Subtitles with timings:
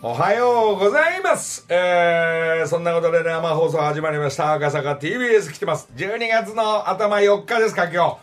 [0.00, 1.66] おはようございます。
[1.68, 4.52] えー、そんなことで生放送始まりました。
[4.52, 5.88] 赤坂 TBS 来てます。
[5.96, 8.16] 12月の頭4日ですか、今日。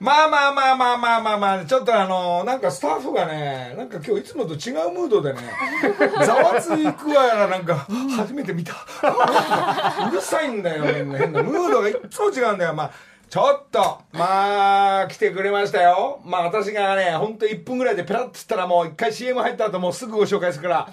[0.00, 5.40] まあまあまあまあまあまあまあ、ちょっとあのなんかスタッフがね、なんか今日いつもと違うムードでね、
[6.26, 8.74] ざわついくわやら、なんか、初めて見た。
[10.06, 11.42] うるさいんだよ、みんな変な。
[11.42, 12.74] ムードがいつも違うんだよ。
[12.74, 12.90] まあ、
[13.34, 16.20] ちょっと、まあ、来てくれましたよ。
[16.24, 20.88] まあ私がね、ほんと1分ぐらいでペラッとつったらもう一回 CM 入った後もうすぐご紹介するから、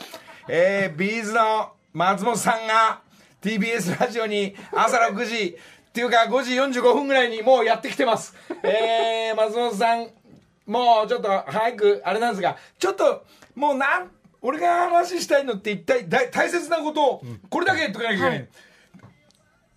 [0.50, 3.02] えー、ビーズの松本さんが
[3.44, 5.56] TBS ラジオに朝6時、
[5.90, 8.34] っていうか5時45分ぐらいにもうやってきてます。
[8.64, 10.08] えー、松本さん、
[10.66, 14.10] もうちょっと早く、あれなんですが、ちょっと、もうなん、
[14.42, 18.32] 俺が話したいのって一体大大切なことを、これだけ言っとかなきゃいけない。
[18.32, 18.48] はい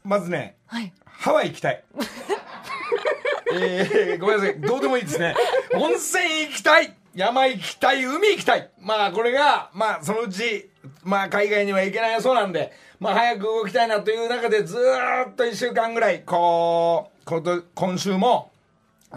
[0.05, 0.93] まずね、はい。
[1.25, 1.83] ハワイ行きたい。
[3.59, 4.61] えー、ごめんなさい。
[4.61, 5.35] どうでもいいですね。
[5.73, 10.69] 温泉行きたい山行きたい海行きたいまあこれが、まあそのうち、
[11.03, 18.53] まあ海外には行けないそうなんで、まあ早く動きたいなという中でずーっと一週間ぐらい、こう、こと今週も、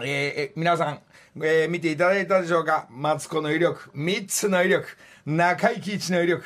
[0.00, 1.02] ーえ皆さん、
[1.36, 4.88] えー見ていただいたでしょうかマツコの威力、ミッツの威力、
[5.26, 6.42] 中井貴一の威力。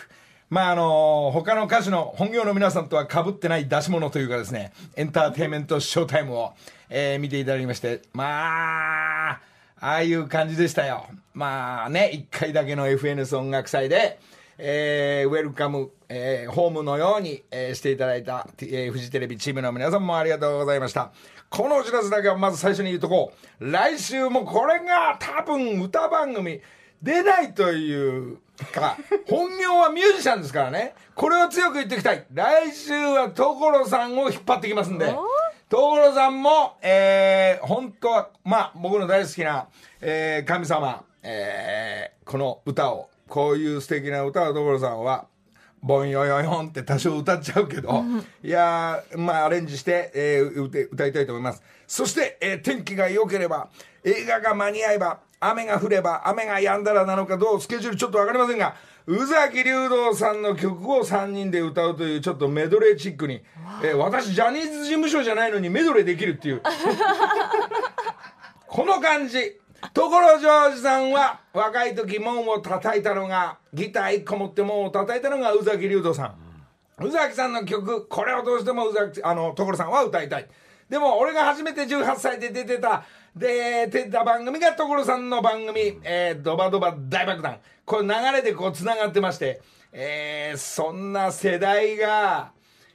[0.53, 6.53] まああの他の歌手の本業の皆さんとは被ってない出し物というかですね、エンターテインメントショータイムを、
[6.91, 9.41] えー見ていただきまして、まあ、あ
[9.81, 11.07] あいう感じでしたよ。
[11.33, 14.19] まあね、一回だけの FNS 音楽祭で、
[14.59, 21.13] えーウェルカム、えーホームのように、えーしていただいた、えーフジテレビチームの皆さんもありがとうございました。
[21.49, 23.73] このお知らせだけはまず最初に言うとこう。
[23.73, 26.61] 来週もこれが多分歌番組
[27.03, 28.97] 出ないというか、
[29.29, 30.95] 本業はミュージシャンですからね。
[31.15, 32.25] これを強く言っていきたい。
[32.33, 35.15] 来週は所さんを引っ張ってきますんで。
[35.69, 39.69] 所さんも、えー、本当は、まあ、僕の大好きな、
[40.03, 45.27] えー神様、えーこの歌を、こういう素敵な歌を所さんは、
[45.83, 48.05] ボンヨヨヨンって多少歌っちゃうけど、
[48.45, 51.63] いやー、まあアレンジして、えー歌歌いたいと思います。
[51.87, 53.69] そして、えー天気が良ければ、
[54.05, 58.75] 映画が間に合えば、雨が降れば、雨が止んだらなのかどう、スケジュールちょっとわかりませんが、
[59.07, 63.43] 宇崎竜童さんの曲を3人で歌うというちょっとメドレーチックに、
[63.83, 66.63] えー私ジャニーズ事務所じゃないのにメドレーできるっていう。
[68.69, 69.59] この感じ。
[69.93, 76.35] 所ジョージさんは若い時門を叩いたのが、ギター1個持って門を叩いたのが宇崎竜斗さ
[77.01, 77.05] ん。
[77.05, 80.49] 宇崎さんの曲、これをどうしても宇崎、あの、所さんは歌いたい。
[80.89, 83.05] でも俺が初めて18歳で出てた、
[83.35, 87.61] で、出た番組が所さんの番組、えー、ドバドバ大爆弾。
[87.85, 92.53] これ流れでこう繋がってまして、えー、そんな世代が、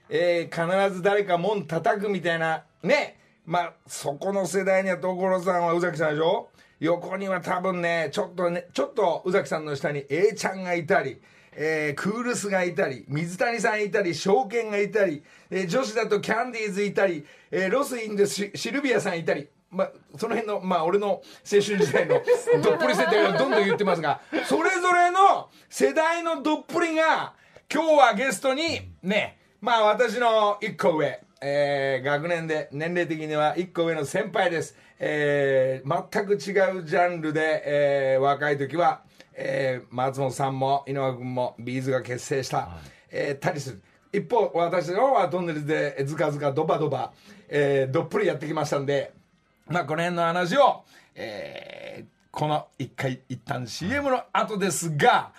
[0.10, 3.20] えー必ず誰か門叩くみたいな、ね。
[3.46, 6.50] まあ、そこの世代には所さんは宇崎さんでしょ？
[6.80, 11.20] 横には多分ね、ちょっとね、ちょっと宇崎さんの下に A ちゃんがいたり、
[11.54, 22.16] えークールスがいたり、水谷さんいたり、証券がいたり、えー女子だとキャンディーズいたり、えーロスインでシルビアさんいたり、まあ、その辺の、まあ、俺の青春時代の
[22.64, 27.34] どっぷり世代をどんどん言ってますが、それぞれの世代のどっぷりが、
[27.72, 34.76] 今日はゲストに、ね、まあ私の一個上、えー学年で、年齢的には一個上の先輩です。
[35.00, 39.02] えー全く違うジャンルで、えー若い時は、
[39.34, 42.70] えー松本さんも井上君もビーズが結成した、
[43.12, 43.82] えーたりする。
[44.14, 47.12] 一方、私のはトンネルでえーずかずかドバドバ、
[47.50, 49.12] えーどっぷりやってきましたんで、
[49.70, 50.84] まあこの辺の話を、
[51.16, 55.32] えーこの一回一旦 CM の後ですが、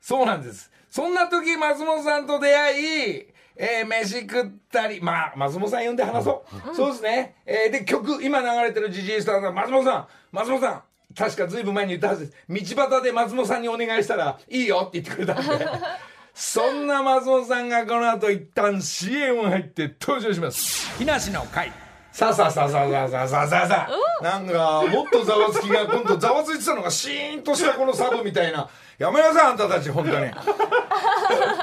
[0.00, 0.70] そうなんです。
[0.88, 6.74] そんな時、松本さんと出会い、えー飯食ったり、まあ、松本さん呼んで話そう。
[6.74, 7.34] そうですね。
[7.44, 10.82] えーで、曲、今流れてるジジイスターさん、松本さん、松本さん、
[11.14, 12.74] 確かずいぶん前に言ったはずです。
[12.76, 15.66] 道端で松本さんにお願いしたら、いいよって言ってくれたんで。
[16.32, 20.96] そんな松本さんがこの後一旦 CM 入って登場します。
[20.96, 21.70] 木梨の会。
[22.18, 24.24] さあさあさあさあさあさあさあさあさあ。
[24.24, 28.68] なんか、もっとざわつきが、今度ざわついてたのがシーンとしたこのサブみたいな。
[28.98, 30.26] やめなさい、あんたたち、本当に。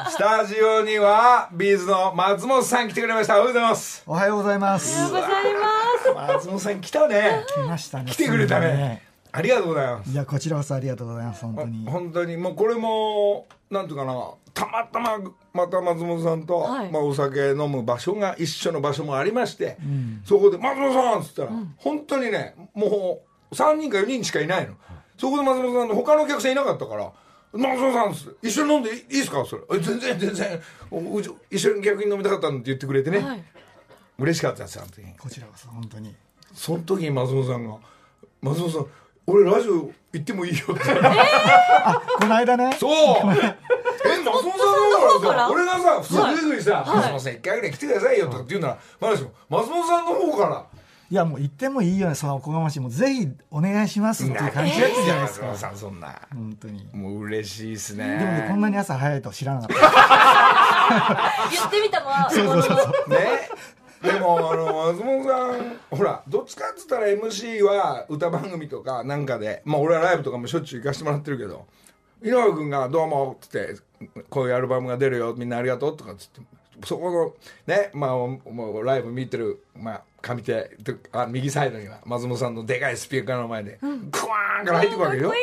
[0.09, 3.35] スタジオには、ビーズの松本さん来てくれました。
[3.35, 4.03] おはようございます。
[4.07, 5.27] おはようございますおはよう。
[5.27, 5.53] ござい
[6.15, 6.37] ます。
[6.37, 7.43] 松本さん来たね。
[7.53, 8.09] 来ましたね。
[8.09, 9.04] 来てくれたね。。
[9.35, 10.11] ありがとうございます。
[10.11, 11.41] いや、こちらこそありがとうございます。
[11.43, 11.85] 本当に。
[11.85, 14.13] 本当にもうこれもなんていうかな
[14.53, 15.19] たまたま
[15.53, 19.77] また松本さんと、はいまあ、お酒飲む場所が一緒の場所もありまして、
[20.23, 24.75] そこで「松本さん」っつったら、本当にねもう3人か4人しかいないの、
[25.17, 27.11] そこで松本さんの他のお客さんいなかったから
[27.51, 33.43] 「松本さん」っつって「一緒に飲んでいいいですか?」それえ「全然全然おうち一緒に逆に飲みたかったんで」って言ってくれてね、はい。
[34.17, 36.15] 嬉しかったですあの時にこちらこそ本当に。
[36.53, 37.75] その時に松本さんが
[38.41, 38.87] 「松本さん
[39.27, 40.83] 俺ラジオ行ってもいいよ」 って
[42.19, 42.75] この間ね。
[42.79, 42.91] そう。
[42.91, 45.49] エン松本さんの方から？
[45.49, 50.63] 俺がさ普通グイグイさ「松本さん一回ぐらい来てくださいよ」とかって言うならまだしも松本さんの方から
[51.11, 55.45] いやもう言ってもいいよねそのおこがましいもうぜひお願いしますっていう感じやつじゃないですか。
[55.47, 56.87] 松本さんそんな本当に。
[56.93, 58.17] もう嬉しいですね。
[58.17, 59.75] でもねこんなに朝早いと知らなかった。
[61.51, 63.49] 言ってみたもんそうそうそうね
[64.05, 71.65] でもあの松本さんほらどっちかっつったら MC は歌番組とかなんかでまあ俺はライブとかもしょっちゅう行かせてもらってるけど
[72.23, 73.75] 井上君が「どうも」っつって
[74.29, 76.41] 「こういうアルバムが出るよみんなありがとう」とかっつって
[76.85, 77.33] そこの
[77.67, 80.77] ねまあもうライブ見てるまあ上手
[81.11, 83.85] あ右サイドには松本さんのでかいスピーカーの前で、ク
[84.27, 85.33] ワーンから入ってくるわけよ、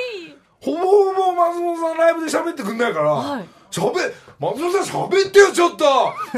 [0.61, 5.85] ほぼほぼ松本さんライブで喋ってくんないから、はい喋松本さん喋ってよちょっと。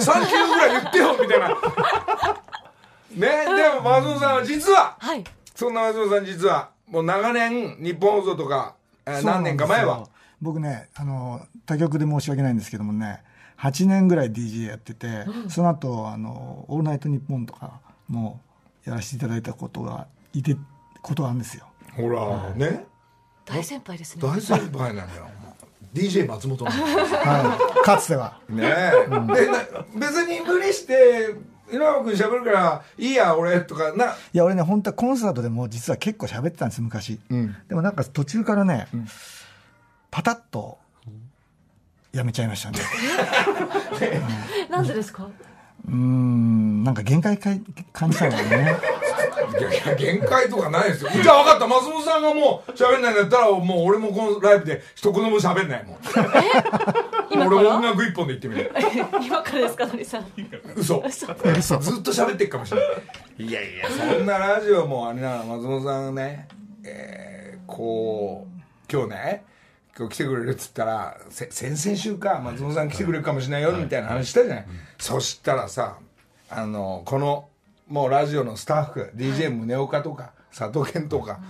[0.01, 1.49] サンキューぐらい言ってよみたいな。
[1.49, 5.25] ねでも松本さんは実ははい。
[5.55, 8.75] そんな松本さん実はもう長年日本放送とか、
[9.07, 10.07] えー何年か前は。
[10.41, 13.23] 僕ねあの他局で申し訳ないんですけどもね
[13.59, 18.41] 8年ぐらい DJ やってて、その後あのオールナイトニッポン」とかも
[18.85, 20.57] やらせていただいたことがいて
[21.01, 21.67] ことがあるんですよ。
[21.97, 22.85] ほらね。
[23.47, 24.23] 大先輩ですね。
[24.23, 25.29] 大先輩なんだよ
[25.95, 27.85] DJ 松本はい。
[27.85, 28.39] かつては。
[28.49, 29.59] ねえ、でな
[29.95, 31.37] 別に無理して
[31.73, 34.07] 井上君喋るからいいや俺とかな。
[34.07, 37.55] いや俺ね本当はコンサートでも実は結構喋ってたんです昔、ん。
[37.69, 38.89] でもなんか途中からね、
[40.11, 40.79] パタッと
[42.13, 42.79] やめちゃいましたね。
[44.71, 45.29] なんでですか？
[45.87, 46.83] うーん。
[46.85, 47.63] なんか限界かい
[47.93, 48.77] 感じたんだよね
[49.97, 51.11] 限界とかないですよ。
[51.11, 51.67] じゃあ分かった。
[51.67, 55.99] 松本さんがもう喋んないんだったらもう俺もこのライブで一言も喋んないもん。
[57.31, 58.73] 今俺音楽一本で言ってみる。
[59.23, 60.27] 今からですかのりさん。
[60.77, 61.03] 嘘。
[61.07, 61.27] 嘘。
[61.59, 61.79] 嘘。
[61.79, 63.45] ずっと喋ってっかもしれない。
[63.47, 66.49] いやいやそんなラジオもあれなの松本さんがね、
[66.85, 69.45] えーこう今日ね
[69.97, 74.67] 今日来てくれるっつったらせ先々週か松本さん来てくれるかもしれないよみたいな話したじゃない、
[74.99, 75.99] そしたらさ
[76.51, 77.49] あのこの
[77.89, 81.41] もうラジオのスタッフ DJ 宗岡とか佐藤健とか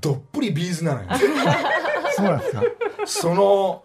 [0.00, 1.08] どっぷり B'z なのよ。
[2.14, 2.62] そうなんですか。
[3.06, 3.84] その青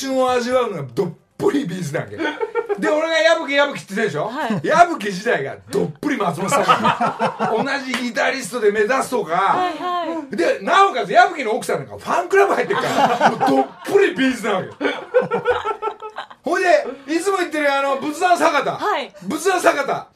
[0.00, 2.16] 春を味わうのがどっぷり B'z なわけ。
[2.16, 4.66] で俺が矢吹矢吹って言ってたでしょ、はい。
[4.66, 10.36] 矢吹時代がどっぷり松本さん同じギタリストで目指すとか、はいはい。
[10.36, 14.68] でなおかつ矢吹の奥さんなんかファンクラブ入ってるからもうどっぷり B'z なわけ。
[16.42, 19.14] ほいでいつも言ってるあの仏壇坂田、はい。
[19.22, 20.06] 仏壇坂田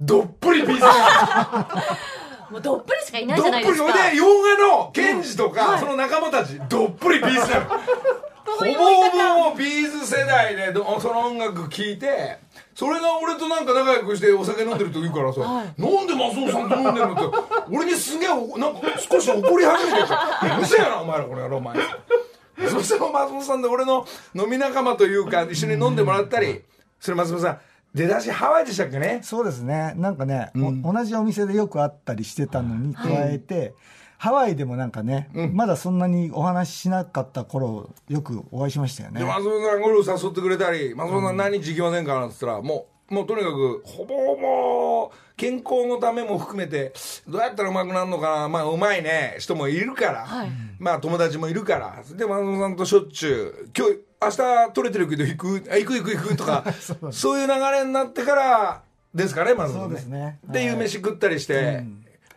[0.00, 1.68] どっぷり B'z なわ
[2.48, 4.10] けもうどっぷりしかいないじどっぷりゃないですか。
[4.10, 9.08] で洋画の検事とか、その仲間たちどっぷり B'z なのほぼ
[9.44, 12.38] ほぼ B'z 世代でどその音楽聴いて
[12.74, 17.28] それが俺となんか仲良くしてお酒飲んでると言うからさ、はいなんで松本さんと飲んでるの？
[17.28, 17.38] って。
[17.70, 21.76] 俺にすげえおなんか少し怒り始めてるから「うるせえなお前らこれやろお前」
[22.70, 26.62] そしたら松本さんで俺の飲み仲間というか一緒に飲んでもらったり
[27.00, 27.60] それ松本さん
[27.94, 29.20] 出だしハワイでしたっけね？
[29.22, 29.94] そうですね。
[29.96, 30.50] なんかね、
[30.84, 33.74] お同じお店でよく会ったりしてたのに加えて、
[34.18, 39.20] ハワイでもなんかね、まだそんなにお話ししなかった頃よくお会いしましたよね。
[39.20, 46.94] で松本さんゴルフ誘ってくれたり松本さん何日行きませんかなんつったらもうもうとにかくほぼほぼ健康のためも含めて
[47.28, 48.48] どうやったらうまくなるのかな？
[48.48, 50.48] まあうまいね人もいるから、はい。
[50.78, 52.02] まあ友達もいるから。
[52.16, 55.62] で松本さんとしょっちゅう今日明日取れてるけど行く？
[55.70, 56.64] あ行く行く行くとか
[57.12, 58.82] そういう流れになってから
[59.14, 60.38] ですかね松本さんそうですね。
[60.48, 60.78] っていうはい。
[60.84, 61.84] 飯食ったりして、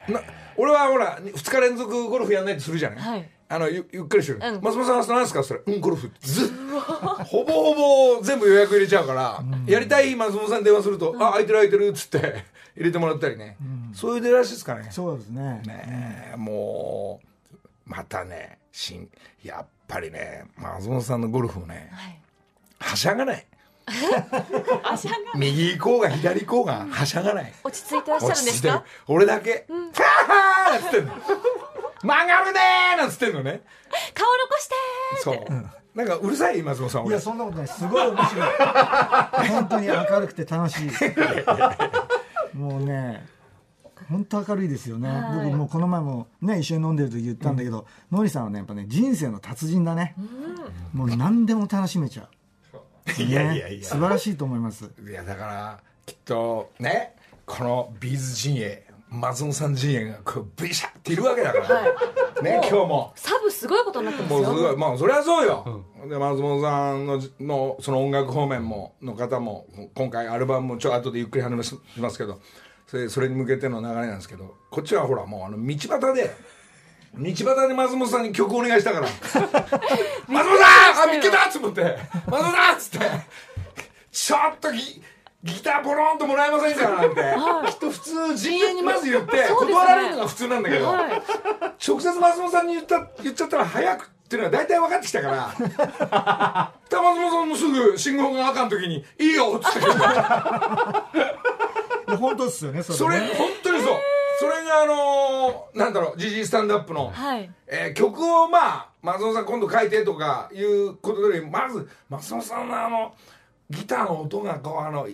[0.08, 0.22] な
[0.56, 3.30] 俺はほら2日連続ゴルフやんないとするじゃない、はい。
[3.50, 4.62] あのゆゆっくりしてる、うん。
[4.62, 5.44] 松本さんは何ですか？
[5.44, 5.62] それ。
[5.66, 6.50] うんゴルフずっ
[7.26, 12.44] ほぼほぼ全部予約入れちゃうから、やりたい松本さんに電話すると「あ空いてる空いてる」っつって
[12.76, 13.58] 入れてもらったりね、
[13.94, 14.88] そういう出だしですかね。
[14.92, 15.62] そうですね。
[15.66, 16.56] ねえもう
[17.98, 19.10] またねしん
[19.42, 22.22] やっぱりね松本さんのゴルフをねはい。
[22.80, 23.44] はしゃがない。
[24.84, 27.52] あしゃが右行こうが左行こうがはしゃがない。
[27.64, 28.74] 落ち着いてらっしゃるんです落ち着いてる。
[28.76, 31.14] か俺だけ「ファーハー!」なんつってんの
[32.04, 33.62] 「曲がるねー!」なんつってんのね。
[34.14, 34.76] 顔残して
[35.24, 36.62] そう、なんかうるさい？
[36.62, 37.10] 松本さん俺。
[37.10, 37.68] いやそんなことない。
[37.68, 38.52] すごい面白い。
[39.50, 40.92] 本当に明るくて楽しい。
[42.56, 43.26] もうね
[44.10, 45.46] 本当明るいですよね、はい。
[45.46, 50.16] 僕もうこの前もね一緒に飲んでる時言ったんだけど、のりさんはねやっぱね人生の達人だね、
[50.94, 52.30] もう何でも楽しめちゃ
[52.74, 54.90] う、 いやいやいね、や素晴らしいと思います。
[55.08, 61.84] いやだからきっとねこのビーズ陣営松本さん陣営がこうビシャっているわけだから、
[62.42, 63.14] ね今日も。
[63.16, 64.64] サブすごいことになってますもうすごい。
[64.64, 72.42] よまあそりゃそうよ、で松本さんののその音楽方面もの方も今回アルバムもちょっと後でゆっくり話しますけど
[72.88, 76.36] それそれに向けての流れなんですけどこっちはほらもうあの道端で
[77.16, 79.08] 道端で松本さんに曲お願いしたから
[80.28, 81.98] 「松本さんあ見つけた!」っつって
[82.30, 83.06] 「松本さん!」っつって
[84.12, 85.04] 「ちょっとギ
[85.44, 87.22] ギターポロンともらえませんか?」なんて、
[87.72, 91.22] きっと普通陣営にまず言って断られるのが普通なんだけど、はい
[91.86, 95.54] 直接松本さんに言った言っちゃったら早くっていうのは大体分かってきたから
[96.90, 99.88] で松本さんもすぐ信号が赤の時に「いいよ」っつって
[102.16, 103.98] 本当ですよねそそれね本当にそう。
[104.40, 107.50] それがあのーなんだろうジジイスタンドアップの、はい。
[107.68, 113.14] えー曲をまあ松本さん今度書いてとかいうことよりまず松本さんのあの
[113.70, 115.08] ギターの音がこうあの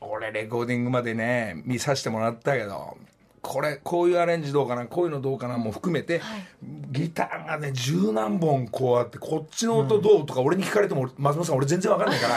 [0.00, 2.96] 俺レコーディングまでね見させてもらったけど
[3.40, 6.20] これこういうアレンジどうかなこういうのどうかなも含めて、
[6.92, 12.28] ギターがね十何本こうあってこっちの音どうとか俺に聞かれても俺松本さん俺全然わかんないか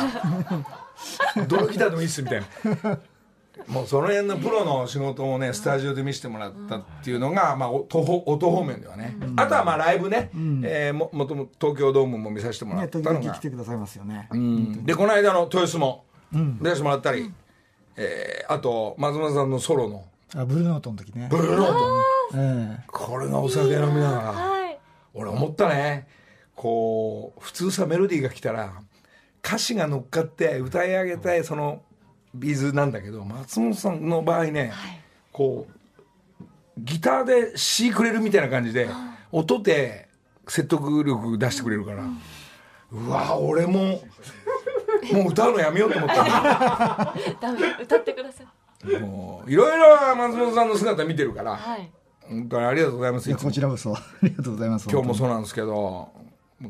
[1.35, 2.99] ら どのギターでもいいっすみたいな。
[3.67, 10.29] もうその辺のプロの仕事をねスタジオで見せてもらったっていうのが、まあ、音方音方面ではね、あとはまあライブね、
[10.63, 14.27] えーももとも東京ドームも見させてもらったのが、々来てくださいますよね。
[14.31, 14.85] うん。
[14.85, 17.31] でこの間の豊洲も出してもらったり、
[17.95, 20.05] えーあと松本さんのソロの。
[20.35, 21.27] あブルーノートの時ね。
[21.31, 22.03] ブルーノート。
[22.35, 22.83] え。
[22.87, 24.31] これがお酒飲みながら。
[24.33, 24.79] はい。
[25.13, 26.07] 俺思ったね。
[26.55, 28.73] こう普通さメロディーが来たら
[29.45, 31.83] 歌詞が乗っかって歌い上げたいその
[32.35, 34.73] ビーズなんだけど松本さんの場合ね、
[35.31, 35.67] こ
[36.39, 36.43] う
[36.77, 38.87] ギターで詞くれるみたいな感じで
[39.31, 40.07] 音で
[40.47, 42.03] 説得力出してくれるから、
[42.91, 44.01] うわ俺も
[45.11, 47.13] もう歌うのやめようと思った。
[47.41, 48.47] ダメ歌ってください。
[48.93, 51.91] のもういろいろ松本さんの姿見てるからはい。
[52.27, 53.35] 本当にありがとうございます。
[53.35, 53.95] こちらこそ。
[53.95, 56.09] ありがとうございます今日もそうなんですけど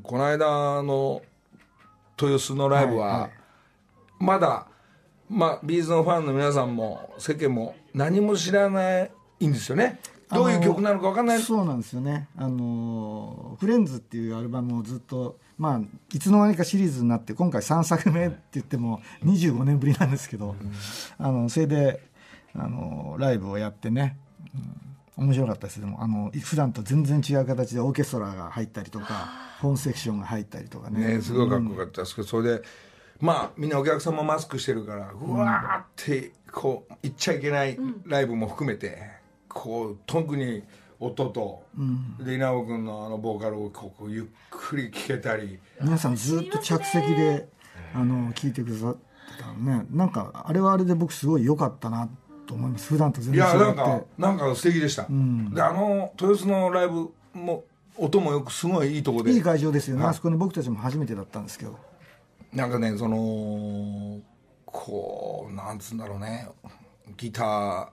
[0.03, 1.21] この間の
[2.21, 3.31] 豊洲のライブは、はいはい。
[4.19, 4.67] まだ、
[5.29, 9.05] まあ、ビーズのファンの皆さんも世間も何も知らな
[9.39, 9.99] いんですよね。
[10.31, 11.41] どういう曲なのか分かんない。
[11.41, 12.27] そうなんですよね。
[12.35, 15.81] あの「フレンズ」っていうアルバムをずっとまあ
[16.13, 20.55] いつの間にかシリーズになって今回3作目って言っても25年ぶりなんですけど、
[21.17, 22.01] あのそれで
[22.55, 24.17] あのライブをやってね、
[24.53, 24.85] うん
[25.17, 25.79] 面白かったです。
[25.79, 29.29] でもあの普段と全然違う形でオーケストラが入ったりとか
[29.61, 31.15] 本セクションが入ったりとかね。
[31.15, 32.63] ねすごいかっこよかったですけど、それで
[33.19, 38.97] まあみんなお客さんもマスクしてるからうわーってこう言っちゃいけないライブも含めて、
[39.49, 40.63] こう特に
[40.99, 41.63] 音と、
[42.19, 45.59] で稲尾君のあのボーカルをこうゆっくり聴けたり。
[45.81, 47.47] 皆さんずっと着席で
[47.93, 49.85] あの聞いてくださってたのね。
[49.91, 52.07] なんかあれはあれで僕すごい良かったな
[52.47, 52.87] と思います。
[52.87, 53.59] 普段と全い然違って。
[53.59, 57.65] やなんかなんか素敵でした、であの豊洲のライブも
[57.97, 59.31] 音もよくすごいいいとこで。
[59.31, 60.11] いい会場ですよね、はい。
[60.11, 61.77] あそこに僕たちも初めてだったんですけど
[62.55, 64.21] なんかねその
[64.65, 66.47] こうなんつうんだろうね。
[67.17, 67.87] ギター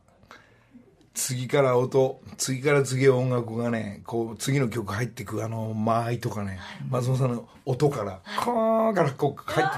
[1.14, 9.75] 次から音次から次へ音楽がねこう次の曲入ってくあの間合いとかね、松本さんの音からコーンからこう入って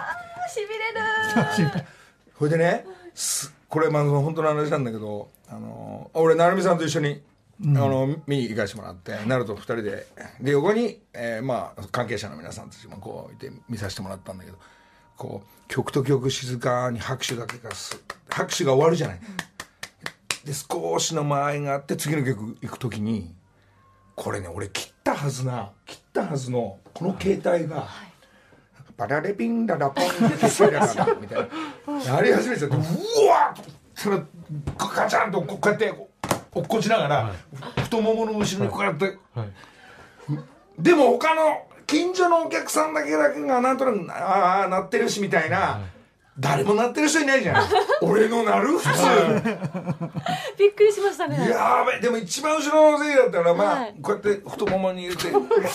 [0.50, 1.84] しびれる。
[2.38, 7.22] それでねすこれまあ本当の話なんだけどあの俺成美さんと一緒に、
[7.62, 10.06] あの見に行かせてもらってなると二人で。
[10.40, 14.58] で横に、えーまあ、関係者の皆さんたちもこういて見させてもらったんだけど
[15.16, 19.20] こう曲と曲静かに拍手だけがす拍手が終わるじゃない、
[20.44, 23.32] で少しの間合いがあって次の曲行く時に
[24.16, 27.86] これね俺切ったはずな切ったはずのこの携帯が、
[28.96, 30.08] バラレピンダラポンっ
[30.38, 31.48] てシャラララみたい
[31.86, 32.14] な。
[32.16, 34.20] やり始めちゃってうわーっそれ
[34.76, 36.13] ガチャンとこうやってこう
[36.54, 37.32] 落っこちながら、
[37.82, 39.18] 太ももの後ろにこうやって、
[40.78, 45.80] でも他の近所のお客さんだけだけがなんとなくああなってるしみたいな、
[46.38, 47.64] 誰もなってる人いないじゃん。
[48.02, 48.88] 俺のなる普通。
[50.58, 51.48] びっくりしましたね。
[51.48, 53.94] やべえでも一番後ろの席だったらまあ、はい。
[54.02, 55.22] こうやって太ももに入れて。
[55.28, 55.68] 太ももの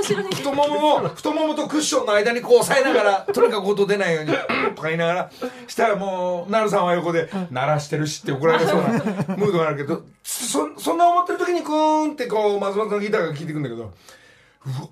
[0.00, 0.34] 後ろに。
[0.34, 5.30] 太ももの太ももとクッションの間にこう押さえながらとにかく音出ないようにうんとか言いながら。
[5.66, 8.88] したらもうなるさんは横で鳴らしてるしって怒られそうな
[9.36, 13.90] ムードがあるけどそそんな思ってる時にクーンってこう松本のギターが聴いてくるんだけどう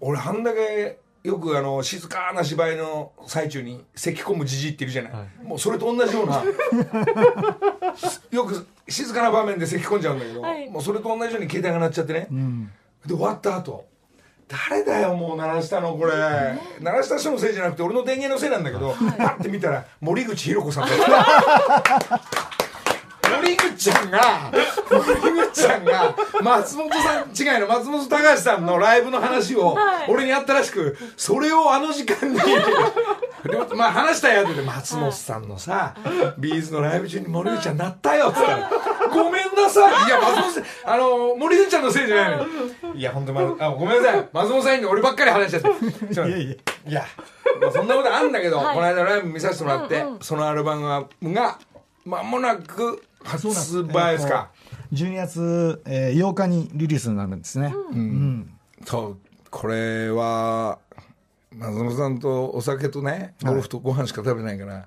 [0.00, 6.44] 俺あんだけよくあの静かな芝居の最中に咳込むじじいっているじゃない、もうそれと同じような。
[8.30, 10.70] よく静かな場面で咳込んじゃうんだけど、はい。
[10.70, 12.28] もうそれと同じように携帯が鳴っちゃってね、
[13.04, 13.86] で終わった後
[14.46, 16.12] 誰だよもう鳴らしたのこれ、
[16.80, 20.98] 鳴らした人のせいじゃなくて俺の電源のせいなんだけど、パッて見たら森口博子さんだっ
[21.82, 22.20] た。
[23.36, 24.52] 森口ちゃんが
[24.90, 30.10] 森口ちゃんが松本さん違いの松本隆さんのライブの話をはい。
[30.10, 32.38] 俺にやったらしくそれをあの時間に。
[33.76, 35.94] まあ話したやつで松本さんのさ
[36.38, 38.70] ビーズのライブ中に森口ちゃんなったよっつったら
[39.12, 42.46] 「ごめんなさい」いや松本さんあの森口ちゃんのせいじゃないのよ。
[42.94, 44.28] いや本当まあごめんなさい。
[44.32, 47.04] 松本さんに俺ばっかり話しちゃっていいやいやいや、
[47.60, 48.74] まあ、そんなことあんだけど、はい。
[48.74, 50.20] この間ライブ見させてもらって、うんうん。
[50.20, 50.86] そのアルバム
[51.32, 51.58] が
[52.04, 53.48] 間もなく発
[53.84, 54.50] 売ですか、
[54.92, 58.52] 12月、えー8日にリリースになるんですね、うん。
[58.84, 59.18] そう
[59.50, 60.78] これは
[61.54, 64.86] 松本さんとお酒とねゴルフとご飯しか食べないから、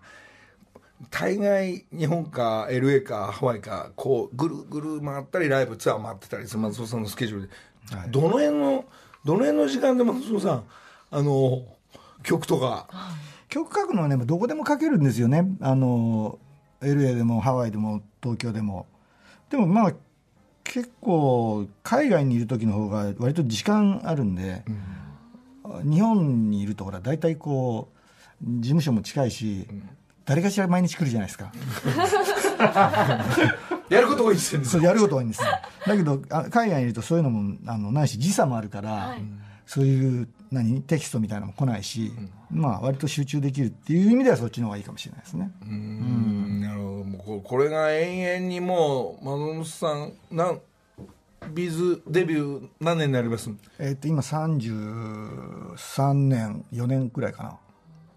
[1.10, 7.54] 大概日本か LA かハワイかこうぐるぐる回ったりライブツアー回ってたりする松本さんのスケジュールで、
[8.10, 8.86] どの辺の
[9.26, 10.64] どの辺の時間で松本さん
[11.12, 11.64] あの
[12.24, 12.88] 曲とか？
[13.50, 15.48] 曲書くのはねどこでも書けるんですよね。
[15.62, 16.38] あの
[16.82, 18.86] LA でもハワイでも東京でも
[19.50, 19.94] でもまあ
[20.64, 24.64] 結構海外にいる時の方が割と時間あるんで、
[25.84, 27.90] 日本にいるとほら大体こ
[28.42, 29.68] う事務所も近いし、
[30.26, 31.52] 誰かしら毎日来るじゃないですか。
[33.90, 34.68] やること多いですよね。
[34.68, 35.48] そうやること多いんですよ。
[35.88, 39.24] だけどあ海外にいるとそういうのもあのないし時差もあるから、はい。
[39.66, 42.12] そういう何テキストみたいなのも来ないし、
[42.52, 46.62] まあ割と集中できるっていう意味ではそっちの方がいいかもしれないですね、うん。
[46.62, 47.04] なるほど。
[47.04, 50.62] もうここれが永遠にもう松本さんなん
[51.54, 53.50] ビーズデビュー何年になります？
[53.80, 57.58] えっと今33年4年くらいかな。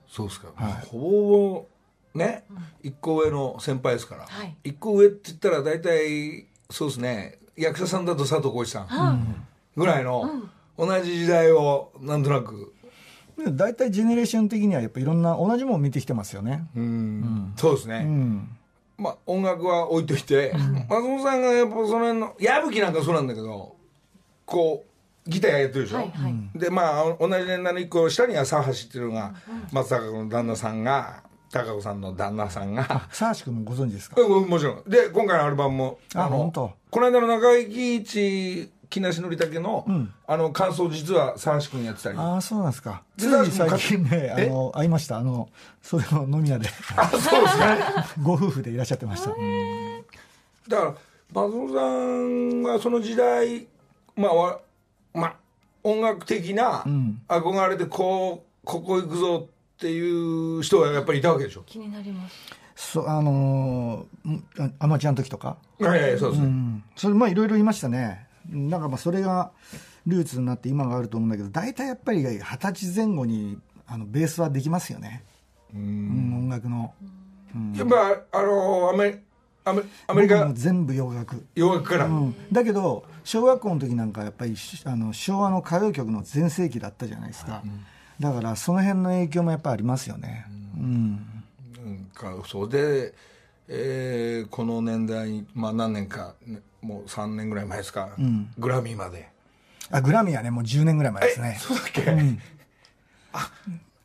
[0.08, 0.72] そうですか、はい。
[0.86, 1.66] ほ
[2.14, 2.44] ぼね、
[2.82, 4.56] 一個上の先輩ですから、はい。
[4.64, 7.38] 一個上って言ったら大体そうですね。
[7.56, 9.46] 役者さんだと佐藤浩市さん
[9.76, 10.42] ぐらいの、
[10.76, 12.81] 同じ時代をなんとなくで
[13.50, 16.64] 大体ジェネレーション的にはやっぱいろんな同じものを見てきてますよね。
[16.76, 18.48] うん、そうですね、うん。
[18.98, 20.52] まあ音楽は置いといて、
[20.88, 23.74] 松本さんがやっぱその辺の矢吹なんかそうなんだけど
[24.46, 24.84] こ
[25.26, 26.58] うギターやってるでしょ、はいはい。
[26.58, 29.34] でまあ同じ年代の一個下には佐橋っていうのが、
[29.72, 33.08] 松坂君の旦那さんが高子さんの旦那さんが。
[33.10, 34.20] 沢橋君もご存知ですか？
[34.20, 34.82] うんもちろん。
[34.88, 36.72] で今回のアルバムものあ本当。
[36.90, 40.12] この間の中井貴一木梨憲武の、ん。
[40.26, 42.18] あの感想実は沢橋君やってたり。
[42.18, 43.02] ああそうなんですか。
[43.16, 44.48] つでい最近ねあえ？
[44.50, 45.16] の会いました。
[45.16, 45.48] あの
[45.80, 46.68] それの飲み屋で。
[46.96, 47.78] あそうですね。
[48.22, 49.30] ご夫婦でいらっしゃってました。
[49.30, 50.94] だから
[51.32, 53.66] 松本さんがその時代
[54.14, 54.58] まあわ
[55.14, 55.34] まあ
[55.82, 57.22] 音楽的なん。
[57.28, 61.62] 憧れてこうここ行くぞっていう人がやっぱりいたわけでしょ？
[61.64, 62.36] 気になります。
[62.76, 65.56] そうあのーあアマチュアの時とか？
[65.80, 66.84] いやいやそうですね、うん。
[66.96, 69.52] それまあいろいろいましたねなんかまあそれが
[70.06, 75.24] ルーツになって今があると思うんだけど大体やっぱり二十歳前後にあのベースはできますよね。
[75.74, 76.34] うん。
[76.44, 76.94] 音楽の。
[77.76, 79.22] やっぱあのアメ
[79.64, 81.44] アメアメリカ全部洋楽。
[81.54, 87.62] 洋楽から、うん、だけど小学校の時なんかやっぱりしあの昭和の歌謡曲の全盛期だったじゃないですか、
[88.18, 90.46] だからその辺の影響もやっぱありますよね。
[90.76, 91.12] うん、
[91.84, 93.14] なんかそうで、
[93.68, 98.10] えーこの年代に、まあ、何年か、ねもう3年ぐらい前ですか、
[98.58, 99.30] グラミーまで。
[99.90, 101.56] あグラミーはねもう10年ぐらい前ですね。
[101.62, 102.02] そうだっけ、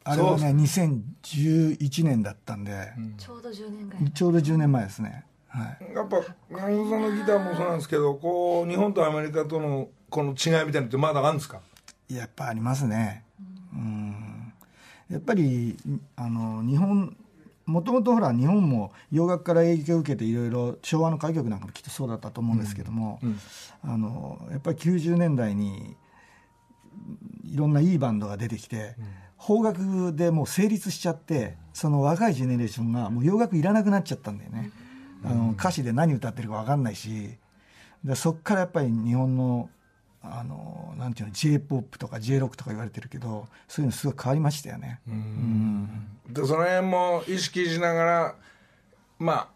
[0.03, 4.11] あれはね2011年だったんで、ちょうど10年ぐらい。
[4.11, 5.25] ちょうど10年前ですね。
[5.49, 5.93] はい。
[5.93, 6.17] やっぱ
[6.49, 11.61] 中野さんのギターもそうなんですけどこう日本とアメリカとのこの違いみたいなのってまだあるんですか？
[12.09, 13.23] やっぱありますね。
[13.73, 14.53] うん。
[15.09, 15.77] やっぱり
[16.15, 17.15] あの日本
[17.67, 23.19] もともとほら日本も洋楽から影響を受けていろいろ昭和の歌謡曲なんかもきっとそうだったと思うんですけども、
[23.83, 25.97] あのやっぱり90年代に
[27.43, 28.95] いろんないいバンドが出てきて、
[29.37, 34.71] 邦楽でもう成立しちゃってその若いジェネレーションがもう洋楽いらなくなっちゃったんだよね、
[35.25, 37.37] あの歌詞で何歌ってるか分かんないし
[38.03, 39.69] でそっからやっぱり日本の
[40.23, 44.99] あのなんていうの j p o p とか j ロックとか言われてるけどそういうのすごい変わりましたよね、
[46.29, 48.35] でその辺も意識しながら
[49.19, 49.47] まあ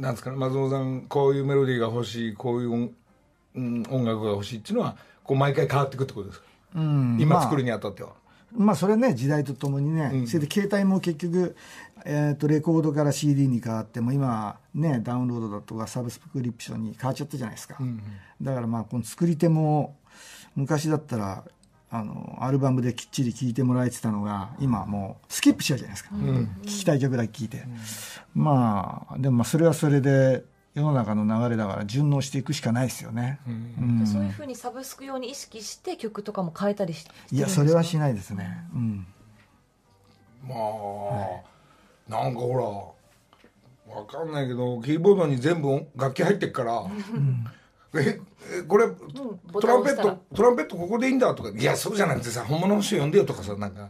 [0.00, 2.92] なんですかね松本さんこういうメロディーが欲しいこういう音,、
[3.56, 7.18] うん、音楽が欲しいっていうのはこう毎回変わっていくってことですか、うん。
[7.20, 8.27] 今作るにあたっては、まあ
[8.74, 11.56] それね時代とともにね、それで携帯も結局、
[12.04, 17.78] えー、とレコードから CD に変わっても今ねダウンロードだとかサブスクリプションに変わっちゃったじゃないですか、
[18.40, 19.96] だからまあこの作り手も
[20.56, 21.44] 昔だったら
[21.90, 26.10] あのアルバムできっちり聴いてもらえてたのが今はもうスキップしちゃうじゃないですか、
[26.62, 27.64] 聴きたい曲だけ聴いて、
[28.34, 30.44] まあでもまあそれはそれで
[30.78, 34.06] 世の中の流れだから順応していくしかないですよね、うん。
[34.06, 37.36] そういうふうにサブスク用に意識して曲とかも変えたりししてるんですか？
[37.36, 38.64] いやそれはしないですね。
[38.74, 39.06] うん。
[40.46, 42.94] まあ、なんかほ
[43.88, 46.84] らわかんないけどキーボードに全部楽器入ってっから、
[47.94, 48.20] え
[48.60, 53.88] えこれ、ボトランペットトランペットここでいいんだとかいやそうじゃなくてさ本物の人呼んでよとかさなんか、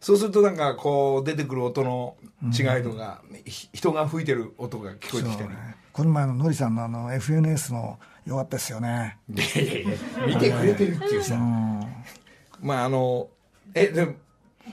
[0.00, 5.50] そうするとなんかこう出てくる音の違いとか、ひ人が吹いてる音が聞こえてきたり、
[5.94, 9.16] この前ののりさんのあの FNS のよかったですよね。
[9.32, 9.90] いやいやいや
[10.26, 11.36] 見てくれてるっていうさ、
[12.60, 13.28] まああの
[13.74, 14.14] えでも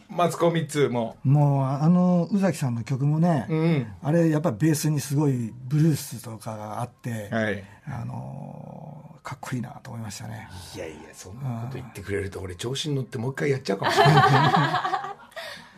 [0.10, 1.18] マツコミッツも。
[1.24, 3.88] もうあの宇崎さんの曲もね、うん。
[4.02, 7.64] あれやっぱベースにすごいブルースとかがあって、はい。
[7.86, 10.50] あのーかっこいいなと思いましたね。
[10.76, 15.21] いやいやそんなこと言ってくれると俺調子に乗ってもう一回やっちゃうかもしれない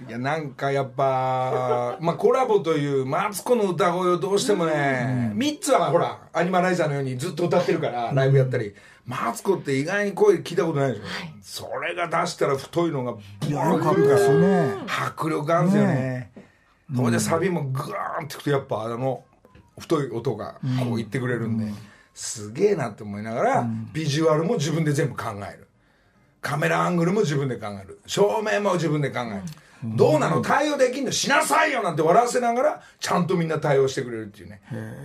[0.07, 8.73] いやなんかやっぱ まあコラボというマツコの歌声をどうしてもね、ミッツはほらアニマライザーのようにずっと歌ってるからライブやったり、
[9.05, 11.03] マツコって意外に声聞いたことないでしょ、
[11.41, 13.13] それが出したら太いのが
[13.47, 14.73] ブワよかったですよね。
[14.87, 16.31] 迫力あるんですよね
[16.95, 19.23] それでサビもグワーンってくとやっぱあの
[19.79, 21.71] 太い音がこう言ってくれるんで、
[22.13, 25.67] すげえなって思いながら、ビジュアルも自分で全部考える
[26.43, 27.99] カメラアングルも自分で考える。
[28.05, 29.41] 照明も自分で考える、
[29.97, 30.41] どうなの？
[30.41, 31.11] 対応できんの？
[31.11, 34.61] しなさいよなんて笑わせながらちゃんとみんな対応してくれるっていうね。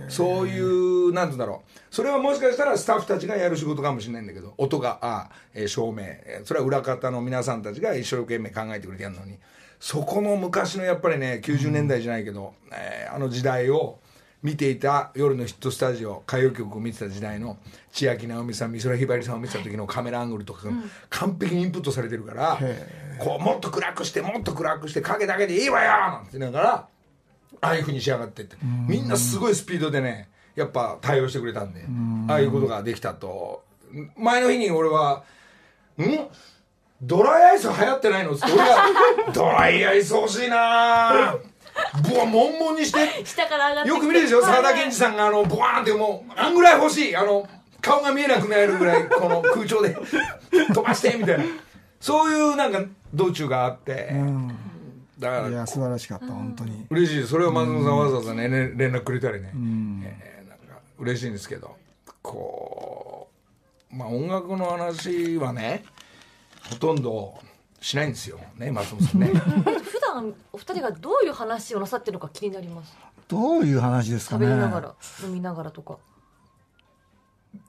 [0.09, 1.71] そういうなんて言うんだろう。
[1.89, 6.03] それはもしかしたらスタッフたちがやる仕事かもしれないんだけど音があ、えー照明。
[6.03, 9.37] えーそれは裏方の皆さんたちが一生懸命考えてくれてやるのに。
[9.79, 13.99] そこの昔のやっぱりね90年代じゃないけど、えーあの時代を
[14.41, 17.57] 見ていた夜のヒットスタジオ歌謡曲を見てた時代の
[17.91, 20.71] 千秋直美さん美空ひばりさんを見てた時のカメラアングルとかが
[21.09, 22.57] 完璧にインプットされてるから、
[23.17, 26.87] こうもっと暗くしてもっと暗くして影だけでいいわよなんて言いながら
[27.61, 28.55] ああいうふうに仕上がってって。
[28.87, 31.83] みんなすごいスピードでねやっぱ対応してくれたんで
[32.31, 33.63] ああいうことができたと。
[34.17, 35.23] 前の日に俺は
[35.99, 36.03] 「ん？
[37.01, 38.77] ドライアイス流行ってないの?」って俺が
[39.33, 41.35] 「ドライアイス欲しいな
[42.09, 42.99] ぶわもんもんにして。
[43.25, 44.41] 下から上がってよく見るでしょ？
[44.41, 47.15] 沢田研二さんがあのボワーンってもうあんぐらい欲しい。
[47.15, 47.47] あの
[47.81, 49.95] 顔が見えなくなるぐらいこの空調で。
[50.73, 51.43] 飛ばしてみたいな。
[51.99, 52.81] そういうなんか
[53.13, 54.13] 道中があって、
[55.19, 56.85] だからいや素晴らしかった本当に。
[56.89, 57.27] 嬉しい。
[57.27, 61.75] それを松本さんわざわざねね連絡くれたりね、えーなんか嬉しいんですけど。
[62.21, 63.29] こ
[63.91, 65.83] うまあ音楽の話はね
[66.69, 67.33] ほとんど
[67.81, 68.39] しないんですよ。
[68.57, 69.27] ね松本さんね。
[69.27, 72.97] 普 段お二人がどういう話をなさってるのか気になります。
[73.27, 75.97] どういう話ですか食ねべながら飲みながらとか。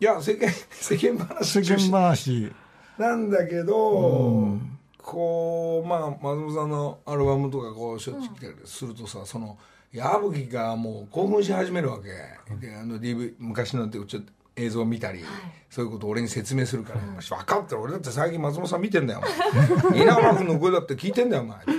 [0.01, 2.53] いや世間 世間話世間話。
[2.99, 4.59] なんだけど、
[4.99, 9.57] こうまあ松本さんのアルバムとかこうしょっちゅう来たりするとさ、その
[9.93, 12.09] 矢吹がもう興奮し始めるわけ、
[12.57, 15.25] であの DV 昔のってちょっと映像を見たり、
[15.71, 17.81] そういうことを俺に説明するから、分かってる。
[17.81, 20.03] 俺だって最近松本さん見てんだよお前。
[20.03, 21.59] 稲村君の声だって聞いてんだよお前。
[21.65, 21.73] で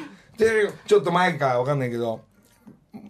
[0.85, 2.21] ちょっと前か分かんないけど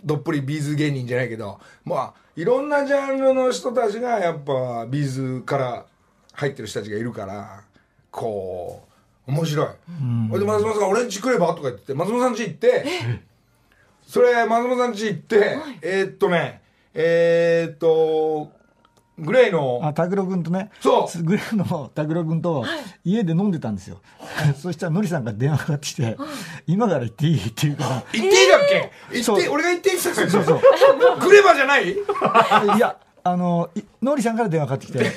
[0.04, 5.86] どっぷり B'z 芸人じゃないけどまあいろんなジャンルの人たちがやっぱ B'z から
[6.34, 7.63] 入ってる人たちがいるから
[8.10, 8.88] こ
[9.28, 9.67] う面白い、
[10.30, 12.86] ほいで松本さんが「俺ん家来れば?」とか言って松本さん家行って
[14.08, 16.62] それ松本さん家行って、えーっとね
[16.94, 18.52] えーっと
[19.19, 20.71] グレイのあ拓郎君とね。
[20.82, 21.24] そう。
[21.24, 22.65] グレーの拓郎君と
[23.04, 24.00] 家で飲んでたんですよ、
[24.60, 26.17] そしたらのりさんが電話かかってきて
[26.65, 27.89] 「今から行っていい?」って言うから。
[27.89, 28.91] 行っていいだっけ？
[29.17, 31.19] 行そうって俺が行っていいって言ってたそうそう。
[31.19, 31.91] グレバじゃない？
[31.93, 31.95] い
[32.80, 35.12] やあのいのりさんから電話かかってきて、で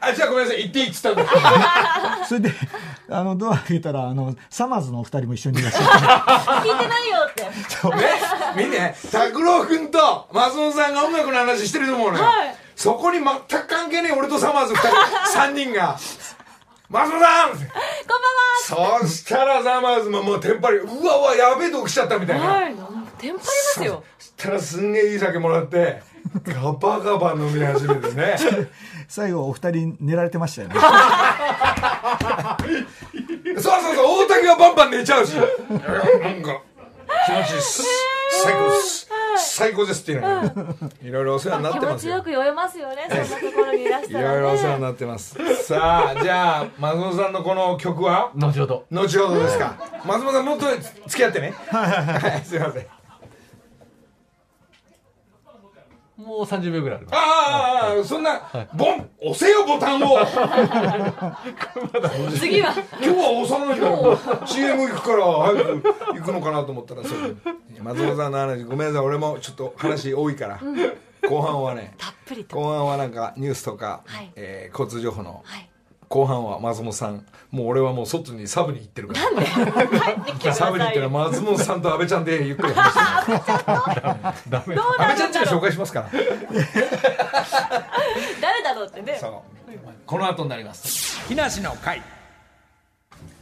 [0.00, 0.62] あじゃあごめんなさい。
[0.64, 1.24] 行っていいっつったんだ。
[2.26, 2.52] それで
[3.08, 6.68] あのドア開けたらあのサマーズのお二人も一緒にいらっしゃって。
[6.68, 7.42] 聞いてないよって。
[7.44, 12.24] ね、見て、拓郎君と松本さんが音楽の話してると思うのよ。
[12.24, 14.88] はいそこに全く関係ねえ俺とサマーズ二人、
[15.32, 15.96] 三人が、
[16.90, 22.46] 松本さんこんばんはそしたらサマーズももうテンパり、うわうわ、やべえとこ来ちゃったみたいな。
[22.46, 22.74] はい
[23.18, 26.02] テンパりますよそしたらすんげえいい酒もらって、
[26.44, 28.36] ガバガバ飲み始めてね。
[29.08, 30.74] 最後お二人寝られてましたよね
[33.54, 35.32] そうそうそう、大竹がバンバン寝ちゃうし。
[35.34, 35.40] なん
[36.42, 36.60] か、
[37.24, 37.82] 気持ちいいです。
[38.44, 39.05] 最高です。
[39.38, 40.44] 最高ですっていうの
[41.02, 42.40] いろいろお世話になってますよ気持ちよ。
[42.40, 45.36] く酔えますよねそんなところにいらしいたらねろいろお世話になってます。
[45.64, 48.32] さあ、じゃあ、松本さんのこの曲は？
[48.34, 49.76] 後ほど後ほどですか。
[50.04, 50.66] 松本さん、もっと
[51.06, 51.54] 付き合ってね。
[51.68, 52.86] はい、すいません。
[56.16, 57.14] もう30秒ぐらいあります。
[57.18, 58.40] ああ、そんな、
[58.74, 60.16] ボン押せよ、ボタンを。
[62.38, 62.72] 次は。
[63.02, 64.46] 今日は押さないから。
[64.46, 65.82] CM 行くから早く
[66.18, 67.36] 行くのかなと思ったらそう。
[67.82, 69.06] 松本さんの話ごめんなさい。
[69.06, 70.58] 俺もちょっと話多いから、
[71.28, 72.56] 後半はねたっぷりと。
[72.56, 74.32] 後半はなんかニュースとか、はい。
[74.36, 75.68] えー交通情報のはい
[76.08, 77.26] 後半は松本さん。
[77.50, 79.30] もう俺はもう外にサブに行ってるから。
[79.30, 79.46] なんで？
[79.46, 83.00] 帰ってきてくだサブに行ってる松本さんと阿部ちゃんでゆっくり話して
[84.54, 84.74] 阿部
[85.16, 86.10] ちゃんちが紹なるんだろう介しますから。
[88.40, 89.18] 誰だろうってね。
[89.20, 89.32] そう。
[90.06, 91.26] この後になります。
[91.28, 92.00] 木梨の会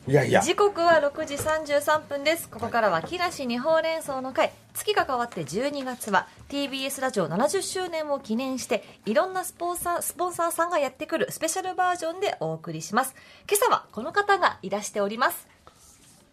[0.07, 0.43] いやいや。
[0.43, 2.49] 時刻は6時33分です。
[2.51, 4.53] ここからは木梨二宝連想の会。
[4.75, 13.14] 月が変わって12月は TBS ラジオ70周年を記念していろんなスポンサースポンサーさんがやってくるスペシャルバージョンでお送りします。
[13.49, 15.49] 今朝はこの方がいらしております。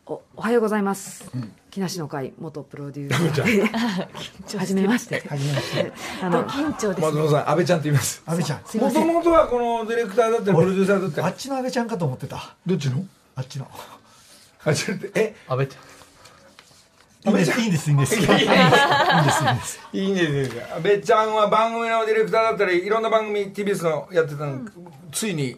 [0.06, 1.32] おおはようございます。
[1.70, 4.52] 木梨の会元プロデューサー。
[4.52, 4.58] で。
[4.58, 5.24] はじめまして。
[5.30, 5.94] はじめまして。
[6.22, 8.22] あの緊張です松本さん安倍ちゃんって言います。
[8.26, 8.82] 安倍ちゃん。
[8.82, 11.28] もともとはこのディレクターだったりプロデューサーだったり。
[11.28, 12.56] あっちの安倍ちゃんかと思ってた。
[12.66, 13.06] どっちの？
[13.36, 13.68] あっちの。
[14.64, 15.36] あちょっとえ？
[15.48, 15.92] 安倍ちゃん。
[17.24, 17.90] いいですいいんです。
[17.90, 19.80] いいんですいいんです。
[19.94, 20.56] いいんですいいんです。
[20.56, 24.62] よ安倍ちゃんは番組のディレクターだったりいろんな番組 TBS のやってたの、
[25.12, 25.56] ついに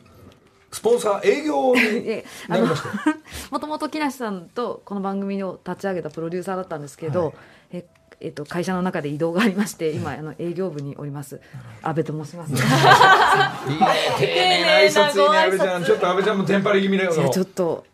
[0.71, 3.09] スポンサー営業にえあのなりました。
[3.09, 3.17] よ
[3.49, 7.33] もともと木梨さんとこの番組を立ち上げたプロデューサーだったんですけど、はい。
[7.71, 7.85] え
[8.23, 11.41] えっと、会社の中で移動がありまして今あの営業部におります。
[11.81, 13.87] 安倍と申します、 いいね。
[14.17, 15.83] 丁寧な挨拶いいね安倍ちゃん。
[15.83, 17.85] ちょっと安倍ちゃんもテンパり気味だよいやちょっと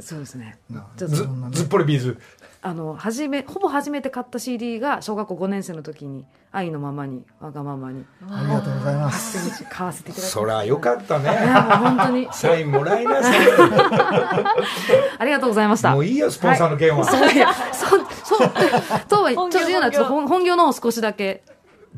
[0.00, 0.56] そうですね。
[0.96, 1.24] ずず
[1.64, 2.18] っぽりビーズ
[2.64, 8.06] あの初めほぼ初めて買った CD が小学校5年生の時に「愛のままにわがままに。
[8.30, 12.28] ありがとうございます」買わせていただきましそりゃよかったたいねやもう本当に。
[12.30, 13.36] サインもらいなさい。
[15.18, 15.90] ありがとうございました。
[15.90, 18.50] もういいよスポンサーの件は、そういや、そう、そう、
[19.08, 21.42] とは、ちょ本業っと言うのは、ちょっと本本業の方を少しだけ。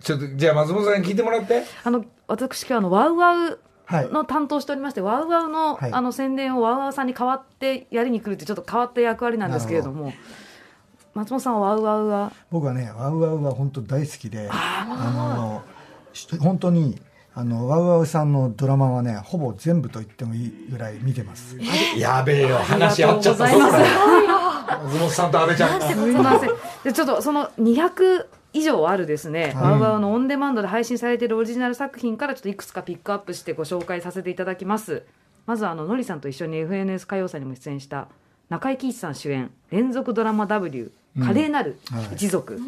[0.00, 1.62] ちょっとじゃあ松本さんに聞いてもらって。
[1.84, 5.92] あの、私今日あの、ワウワウはいの担当しておりまして、ワウワウの、はい。
[5.92, 10.12] あの、宣伝をワウワウさんに代わってやりに来るって、ちょっと変わった役割なんですけれども。
[11.14, 15.62] 松本さんはワウワウは、僕はねワウワウは本当大好きであの
[16.12, 17.00] し本当に
[17.34, 21.56] あのワウワウさんのドラマはねほぼ全部と言ってもいいぐらい見てます。
[21.96, 24.24] やべえよ話合っちゃったありがとうござい
[24.84, 26.50] 松本さんと安倍ちゃん すみません。
[26.84, 29.72] で、ちょっとその200以上あるですね、はい。
[29.72, 35.04] ワウワウのオンデマンドで配信されているオリジナル作品からちょっといくつかピックアップしてご紹介させていただきます。
[35.46, 38.08] まずはあののりさんと一緒に FNS 歌謡祭にも出演した
[38.48, 41.78] 中井貴一さん主演連続ドラマ W 華麗なる
[42.12, 42.60] 一族、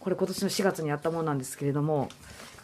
[0.00, 2.08] これ今年の4月にやったものなんですけれども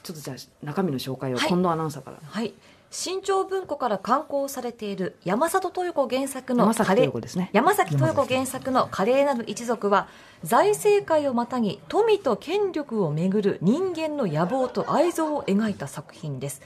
[0.02, 1.48] ちょっとじゃあ中身の紹介をはい。
[1.48, 2.52] 近藤アナウンサーから、はい。
[2.92, 7.50] 新潮文庫から刊行されている山里豊子原作の山崎華麗豊子ですね。
[7.52, 10.08] 山崎豊子原作の華麗なる一族は
[10.42, 16.62] 財政界をまたぎ富と権力をめぐる人間の野望と愛憎を描いた作品です。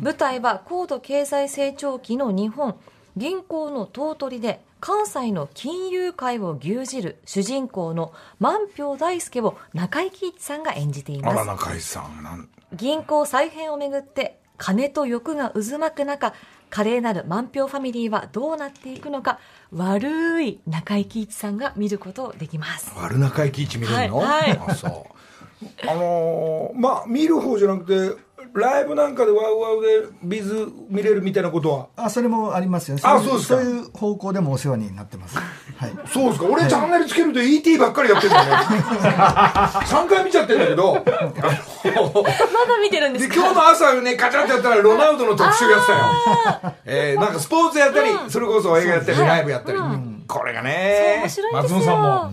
[0.00, 2.76] 舞台は高度経済成長期の日本
[3.16, 11.34] 銀行の頭取で関西の金融界を牛耳る主人公の万票大輔を中井貴一さんが演じています。
[11.34, 16.34] あら中井さんなん銀行再編をめぐって金と欲が渦巻く中
[16.68, 19.38] 華麗なる満票ファミリーはどうなっていくのか
[19.72, 22.92] 悪い中井貴一さんが見ることできます。
[22.96, 24.60] 悪中井貴一見れるの、はいはい。
[24.68, 25.88] あそう。
[25.88, 28.25] あのーまあ見る方じゃなくて
[28.60, 32.04] ライブなんかでワウワウでビズ見れるみたいなことは？
[32.04, 32.96] あそれもありますよ。
[32.96, 33.60] いあそうですか。
[33.60, 35.36] そういう方向でもお世話になってます。
[35.38, 35.42] は
[35.88, 35.92] い。
[36.12, 36.46] そうですか。
[36.46, 38.52] 俺チャンネルつけると ET ばっかりやってるんだよね。
[39.86, 40.94] 3回見ちゃってるんだけど。
[40.96, 43.26] まだ見てるんでか？
[43.26, 45.92] です今日の朝ねカチャってやったらロナウドの特集やってた
[46.68, 49.78] よ、えー、なんかスポーツやったり、それこそ映画やったり、ライブやったり、
[50.26, 52.30] これがね松本さんも、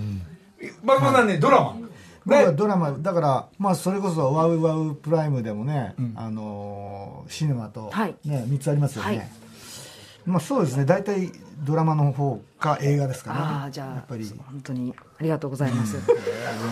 [0.83, 1.75] 松本さんねドラマ
[2.25, 8.15] 僕はドラマだからまあそれこそワウワウプライムでもね、あのーシネマと、はい。
[8.25, 9.29] ね3つありますよね、はい。
[10.25, 10.85] まあそうですね。
[10.85, 11.31] 大体
[11.63, 13.39] ドラマの方か映画ですかね。
[13.39, 14.25] ああじゃあやっぱり。
[14.25, 16.13] 本当にありがとうございます、こ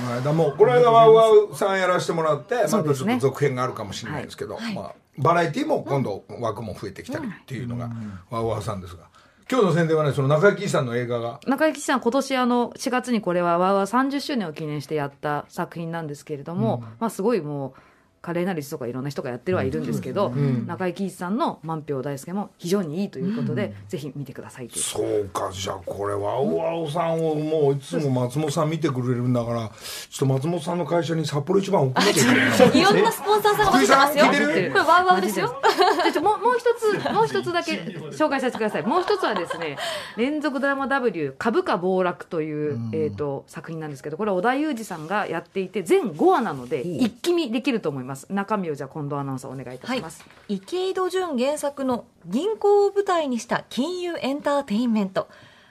[0.06, 7.90] の間もうこの間ワウワウさんやらせてもらって、またちょっと続編があるかもしれないですけど、まあ、バラエティーも今度枠も増えてきたりっていうのが
[8.30, 9.04] ワウワウさんですが
[9.52, 11.42] 今日の宣伝はねその中井貴一さんの映画が。
[11.46, 17.82] 中井貴一さん、今年あの4月にこれはわーわー30周年を記念してやった作品なんですけれども、まあ、すごいもう
[18.22, 20.30] 華麗なるとかいろんな人がやってるはいるんですけど、
[20.68, 24.84] 中井貴一さんの満票大輔も非常にいいということで、ぜひ見てくださいという。
[24.84, 34.26] そうかじゃあこれワウワウさんをもういつも松本さん見てくれるんだからちょっと松本さんの会社に札幌一番送らなきゃいろんなスポンサーさんが混じってますよ。
[34.26, 35.62] これワウワウですよ。
[36.04, 37.72] でちょもうもう一つもう一つだけ
[38.12, 38.84] 紹介させてください。
[38.84, 39.78] もう一つはですね
[40.18, 55.28] 連続ドラマ W 株価暴落という、えー、と作品なんですけどこれは織田裕二さんがやっていて全5話なので一気見できると思います中身をじゃあ近藤アナウンサーお願いいたはいします、、池井戸潤原作の銀行を舞台にした金融エンターテインメント。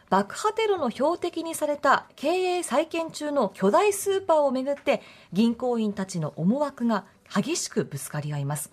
[0.09, 8.73] 爆破テロの標的にされた経営再建中の巨大スーパーをめぐって銀行員たちの思惑が激しくぶつかり合います。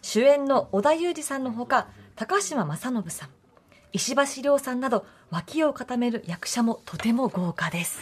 [0.00, 3.28] 主演の織田裕二さんのほか高島正信さん。
[3.92, 8.00] 石橋亮さんなど脇を固める役者もとても豪華です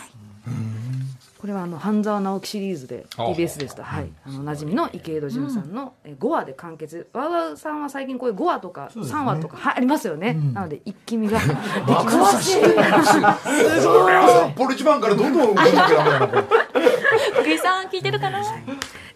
[1.41, 9.21] これはあの半沢直樹シリーズであ TBS ですと、はい、あのおなじみの池井戸潤さんのえ5話で完結、わーわーさんは最近こういう5話とかそうですね。
[9.21, 12.45] 3話とか、はい、ありますよね、なので一気見が でき詳ます。
[12.45, 16.45] しい それは札幌一番からどんどん動かなきゃダメだ
[17.41, 18.43] 福井さん聞いてるかな？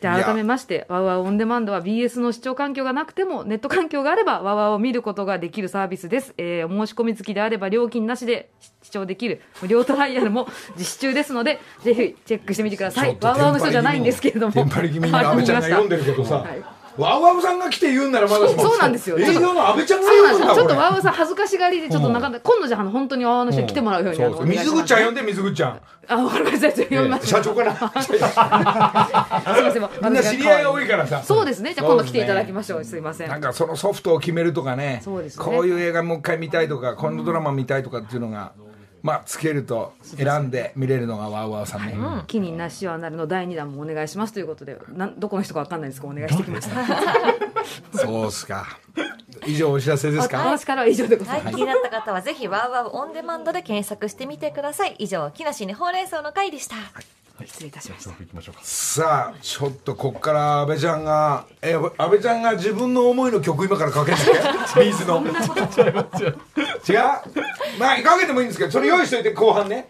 [0.05, 8.51] で改めましてワウワウオンデマンドは BS の視聴環境がなくてもネット環境があればワウワウを見ることができるサービスです、えーお申し込み付きであれば料金なしで
[8.83, 13.17] 視聴できる無料トライアルも 実施中ですのでぜひチェックしてみてください。
[13.21, 14.53] ワウワウの人じゃないんですけれども。
[14.53, 19.19] テンパリ気味に安倍ちゃんが読んでるけどさ、はいワウワウさんが来て言うんならまだしもそうなんですよ。
[19.19, 25.81] 営業の安倍ちゃんが言うんだちょっとワウワウさん恥ずかしがりでちょっとなかなか今度じゃああの本当にワウワウの人に来てもらうようにあの水口ちゃん呼んで水口ちゃん。
[26.07, 26.71] あわかりました。
[26.71, 27.27] 読みます。
[27.27, 27.75] 社長かな？
[28.03, 28.29] すみま
[29.73, 29.89] せん。
[30.03, 31.23] みんな知り合いが多いからさ。
[31.23, 31.75] そうですね。
[31.75, 32.85] じゃあ今度来ていただきましょう。
[32.85, 33.29] すいません。
[33.29, 35.01] なんかそのソフトを決めるとかね。
[35.03, 35.45] そうですね。
[35.45, 38.53] こういう映画もう一回見たいとかこのドラマ見たいとかっていうのが、
[39.05, 41.95] まあつけると選んで見れるのがワウワウさんね、
[42.27, 46.75] 木になしはなるの第2弾もお願いしますということでなんどこの人かわかんないですがお願いしてきました
[47.99, 48.79] そうっすか。
[49.47, 50.39] 以上お知らせですか？
[50.39, 54.95] 私からは以上でございます、はい、気になった方はぜひワウワウオンデマンドで検索してみてください。
[54.99, 56.77] 以上木梨にほうれん草の会でした
[57.45, 58.11] 失礼いたしました。
[58.11, 58.61] 行きましょうか。
[58.63, 64.25] さあちょっとこっから安倍ちゃんがえ安倍ちゃんが自分の思いの曲今からかけんだっ
[64.73, 64.81] け？
[64.81, 65.21] ビーズの。
[65.21, 65.31] 違
[66.31, 66.97] う？
[67.79, 69.89] まあかけてもいいんですけどそれ用意しといて後半ね。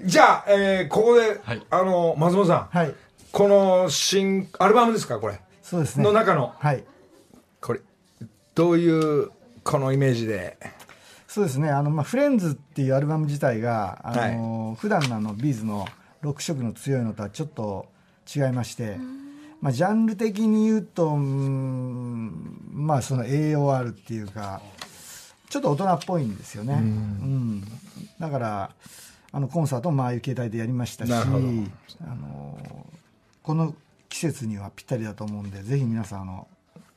[0.00, 1.62] じゃあ、えーここで、はい。
[1.70, 2.94] あの松本さん、はい。
[3.32, 5.40] この新アルバムですかこれ？
[5.62, 6.04] そうですね。
[6.04, 6.54] の中の。
[6.58, 6.84] はい。
[7.60, 7.80] これ
[8.54, 9.30] どういう
[9.64, 10.56] このイメージで？
[11.26, 11.68] そうですね。
[11.68, 15.86] あの、まあ、フレンズっていうアルバム自体があの、普段のあのビーズの
[16.20, 17.86] ロック色の強いのとはちょっと
[18.34, 18.96] 違いまして、
[19.60, 24.60] まあ、ジャンル的に言うとうんまあその AOR っていうか
[25.48, 27.64] ちょっと大人っぽいんですよね、うん。
[28.18, 28.70] だから
[29.32, 32.58] あのコンサートもああいう形態でやりましたしあの
[33.42, 33.74] この
[34.08, 36.48] 季節にはぴったりだと思うんでぜひ皆さんあの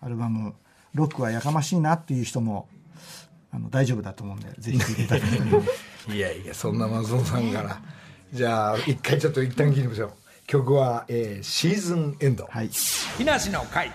[0.02, 0.54] アルバム
[0.96, 2.68] 「ロックはやかましいな」っていう人も
[3.52, 7.82] あの大丈夫だと思うんでぜひ聴いていただきたい いやいやそんな松本さんから
[8.34, 10.12] じゃあ一回ちょっと一旦聞いてみましょう
[10.46, 12.70] 曲は、えーシーズンエンド」はい
[13.18, 13.92] 木梨の会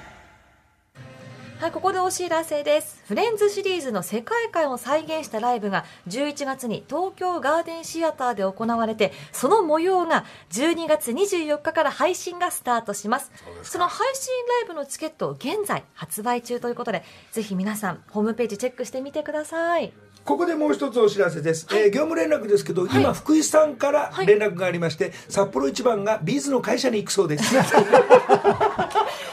[1.60, 3.02] はい、ここでお知らせです。
[3.06, 13.32] フレンズシリーズの世界観を再現したライブが11月に東京ガーデンシアターで行われて、その模様が12月24日から配信がスタートします。
[13.62, 19.92] その配信ライブのチケットを現在発売中ということで、ぜひ皆さんホームページチェックしてみてください。
[20.24, 24.26] ここでもう一つお知らせです、えー業務連絡ですけど、今福井さんからはい。
[24.26, 27.54] 連絡がありまして、札幌一番がビーズの会社に行くそうです。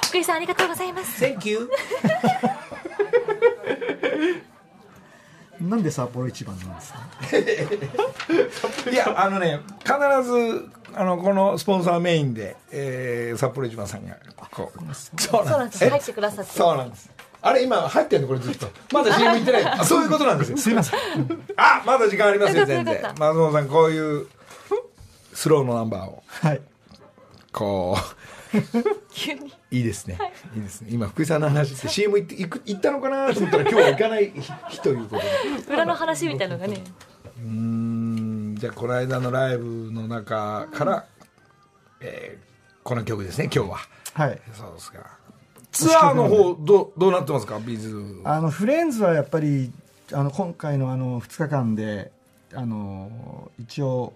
[0.08, 1.23] 福井さんありがとうございます。
[1.23, 1.69] Thank you.
[5.62, 6.91] なんで札幌一番なんです
[8.84, 8.89] か？
[8.91, 14.17] いやあのね必ずあのこのスポンサーメインで、えー札幌一番さんが
[14.51, 14.80] こう。
[15.21, 15.86] そうなんです。
[15.86, 15.89] え？
[15.89, 16.51] 入ってくださって。
[16.51, 17.10] そうなんです
[17.41, 18.67] あれ今入ってんのこれずっと。
[18.93, 19.65] まだ CM 行ってない。
[19.65, 20.58] あ そういうことなんですよ。
[20.58, 20.69] す。
[20.71, 20.99] いません。
[21.58, 23.01] あまだ時間ありますよ全然。
[23.17, 24.27] 松本さんこういう
[25.34, 26.23] スローのナンバーを。
[26.27, 26.62] はい。
[27.51, 28.15] こう。
[29.13, 29.54] 急に。
[29.71, 30.17] いいですね、
[30.56, 30.89] い、いですね。
[30.91, 35.08] 今福井さんの話って CM 行って行く行ったのかなと思ったら今日は行かない日日という。
[35.08, 35.21] こと
[35.67, 36.84] で裏の話みたいなのがね。
[37.38, 38.56] うーん。
[38.60, 41.06] じゃあこの間のライブの中から、
[42.01, 42.51] えー
[42.84, 43.77] この曲ですね今日は。
[44.13, 44.41] はい。
[44.54, 44.99] そうですか
[45.71, 47.60] ツアーの方どうどうなってますか？
[47.60, 48.21] ビーズ。
[48.23, 49.71] あのフレンズはやっぱり
[50.13, 52.12] あの今回のあの2日間で
[52.53, 54.13] あの一応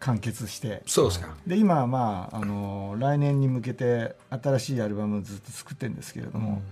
[0.00, 0.82] 完結して。
[0.86, 1.34] そうですか。
[1.46, 6.62] で今はまああの来年に向けて新しいアルバムをずっと作ってるんですけれども、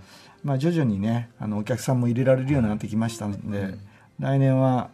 [0.43, 3.75] まあ、徐々にねあのお客さんも入れられるようになってきましたので、
[4.19, 4.89] 来年は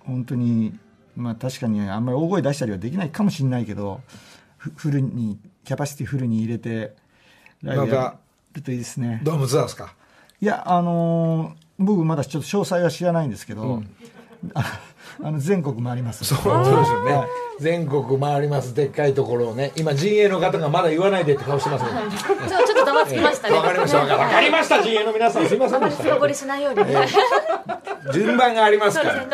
[0.00, 0.78] 本当に
[1.16, 4.00] まあ確かにあんまり大声出したりはできないかもしれないけど
[4.56, 6.94] フフルにキャパシティフルに入れて
[7.62, 8.14] ライブや
[8.54, 9.20] るといいですね。
[9.24, 9.94] ドームツアーですか？
[10.40, 13.82] いや、あのー僕まだちょっと詳細は知らないんですけど、
[14.54, 14.80] あ
[15.22, 16.24] あの全国回ります。
[16.24, 17.22] そうそうですよね。
[17.60, 19.72] 全国回りますでっかいところをね。
[19.76, 23.56] 今陣営の方がまだ言わないでって顔してますねちょちょっとざわつきましたね。
[23.56, 25.46] わかりましたわかりました陣営の皆さん。
[25.46, 26.02] すいませあんでした。
[26.04, 26.80] まり深掘りしないように。
[28.12, 29.26] 順番がありますから。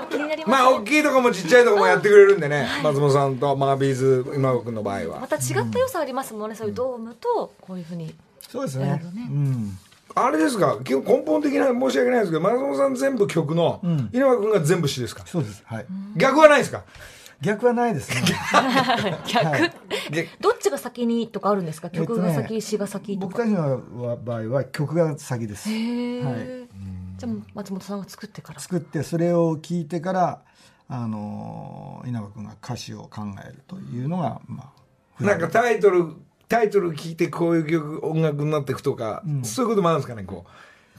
[0.47, 5.21] まあ大きいとこもちっちゃいとこもやってくれるんでね、松本さんとマービーズ今君の場合は。
[5.21, 6.57] また違った良さありますもんね。
[6.57, 8.15] そういうドームとこういうふうに。
[8.49, 9.01] そうですね。
[9.05, 9.79] うん。
[10.15, 10.79] あれですか。
[10.85, 14.11] 基本根本的な申し訳ないですけど松本さん全部曲の、ん。
[14.13, 15.25] 稲葉君が全部詩ですか？
[15.27, 15.63] そうです。
[15.65, 15.87] はい。
[16.17, 16.85] 逆はないですか？
[17.41, 18.23] 逆はないですね。
[19.27, 19.73] 逆、はい。
[20.13, 21.91] でどっちが先にとかあるんですか？
[21.91, 23.39] 曲が先、えっとね詩が先とか。
[23.39, 25.69] 僕たちの場合は曲が先です。
[25.69, 26.35] へえ、はい
[27.19, 28.61] じゃあ松本さんが作ってから。
[28.61, 30.43] 作ってそれを聞いてから、
[30.89, 34.73] あの稲葉君が歌詞を考えるというのがま
[35.21, 36.15] あなんかタイトル
[36.49, 40.51] タイトル聞いてこういう曲音楽になっていくとか、そういうこともあるんですかねこう。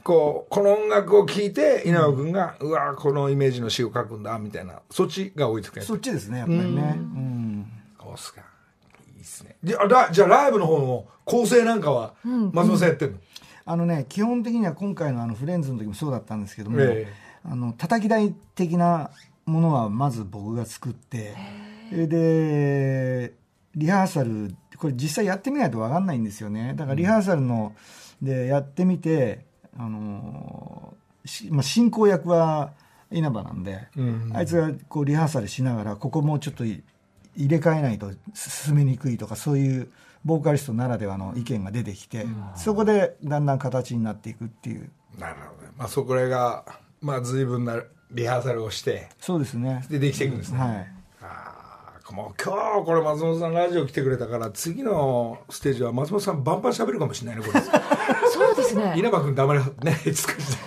[0.03, 6.95] こうこの音楽を聴いて稲葉君が、うわこのイメージの詩を書くんだみたいなそっちが追いつくやつそっちですねやっぱりね。
[6.97, 7.71] うん。
[8.01, 8.41] そうっすか。
[9.15, 9.55] いいっすね。
[9.63, 13.17] じゃあラじゃあライブの方の構成なんかは松本さんやってんの、
[13.65, 17.07] あのね基本的には今回のあのフレンズの時もそうだったんですけども、え
[17.45, 19.11] あの叩き台的な
[19.45, 21.35] ものはまず僕が作って
[21.89, 23.33] それで
[23.75, 26.73] リハーサルこれ実際やってみないと分かんないんですよね。
[26.75, 27.73] だからリハーサルの
[28.21, 29.45] でやってみて、
[29.77, 30.93] あの
[31.25, 32.73] しまあ、進行役は
[33.11, 36.83] 稲葉なんで、うんあいつがこうリハーサルしながらここもうちょっとい
[37.35, 39.91] 入れ替えないと進めにくいとかそういう
[40.25, 44.89] ボーカリストならではの意見が出てきて、そこでだんだん形になっていくっていう。
[45.17, 45.73] なるほどね。
[45.77, 46.65] まあそこらが
[47.01, 49.85] まあ随分なリハーサルをしてそうですね。
[49.89, 50.69] でできていくんですね、はい。
[51.21, 57.61] ああもう今日これ松本さんラジオ来てくれたから次のステージは松本さんバンバン喋るかもしれないねこれ。
[58.31, 58.93] そうですね。
[58.95, 59.65] 稲葉君黙れね
[60.05, 60.63] いつかして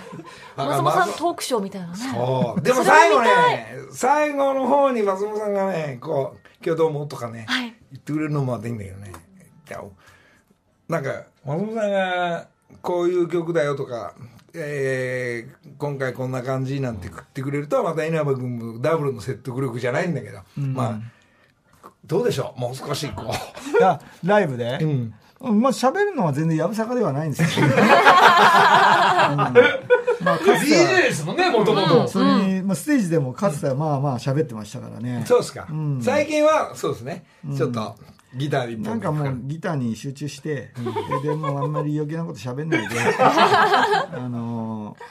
[0.56, 1.94] 松本さんトークショーみたいなね。
[1.96, 2.60] そう。
[2.60, 7.74] でも最後ね最後の方に松本さんがねこう「今日どうも」とかね、はい。
[7.92, 9.12] 言ってくれるのもまたいいんだけどね。
[9.12, 9.12] い
[9.72, 9.82] や
[10.88, 12.46] なんか松本さんが
[12.82, 14.14] こういう曲だよとか、
[14.54, 21.00] えー今回こんな感じなんて言ってくれるとまた稲葉君もダブルの説得力じゃないんだけど、まあ
[22.06, 22.60] どうでしょう？
[22.60, 23.24] もう少しこ
[23.78, 25.60] いやライブで、う、うん、うん。
[25.60, 27.72] まあ喋るのは全然やぶさかではないんですよ、 うん。
[27.74, 29.50] ま
[30.32, 35.24] あ DJ ですもんねもともとそれに、まあ、ステージでもかつてはまあまあ喋ってましたからね。
[35.26, 36.00] そうですか、ん。
[36.00, 37.96] 最近はそうですね、ちょっと
[38.34, 38.84] ギターで一本。
[38.84, 40.72] なんかもう ギターに集中して、
[41.22, 45.02] ででもうあんまり余計なこと喋んないで あのー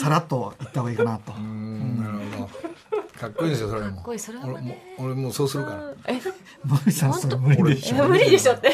[0.00, 2.48] さらっと言った方がいいかなと、うんなるほ
[2.96, 3.02] ど。
[3.20, 3.96] かっこいいですよそれも。
[3.96, 4.18] かっこいい。
[4.18, 5.92] それもね俺もうそうするから。
[6.06, 6.18] え？
[6.64, 7.96] 森さんそれ無理でしょ。
[8.04, 8.70] え無理でしょって。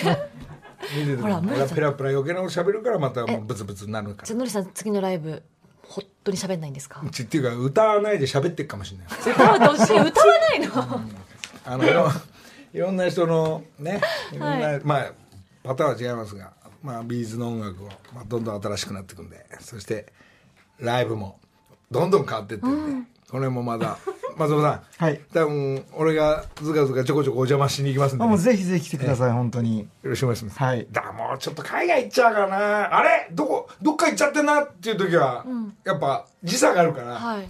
[0.96, 5.42] 見ててほらペラペラ余計なこと喋るからまたもうブツブツになるかじゃあのりさん次のライブ
[5.82, 7.02] 本当に喋んないんですか？
[7.04, 9.08] っていうか歌わないで喋ってっかもしれない。
[9.32, 11.00] 歌わないの
[11.66, 12.12] あの
[12.72, 14.00] いろんな人のね
[14.32, 14.38] い。
[14.38, 15.12] ろんな、はいまあ
[15.64, 16.52] パターンは違いますが、
[16.82, 20.06] まあ、ビーズの音楽を、まあ、どんどん新しくなっていくんでそして
[20.78, 21.38] ライブも
[21.90, 23.98] どんどん変わってってるんで、これもまだ
[24.38, 25.04] 松本さん。
[25.04, 25.20] はい。
[25.34, 29.88] 多分俺がずかずかちょこちょこお邪魔しに行きますんで、あもうよぜひぜひ来てください、本当に。
[30.02, 30.86] ろしくお願いします、はい。
[30.92, 32.96] だからもうちょっと海外行っちゃうからな。
[32.98, 33.28] あれ？
[33.32, 33.68] どこ？
[33.82, 35.44] どっか行っちゃってんなっていう時は、
[35.84, 37.48] やっぱ時差があるから、はい。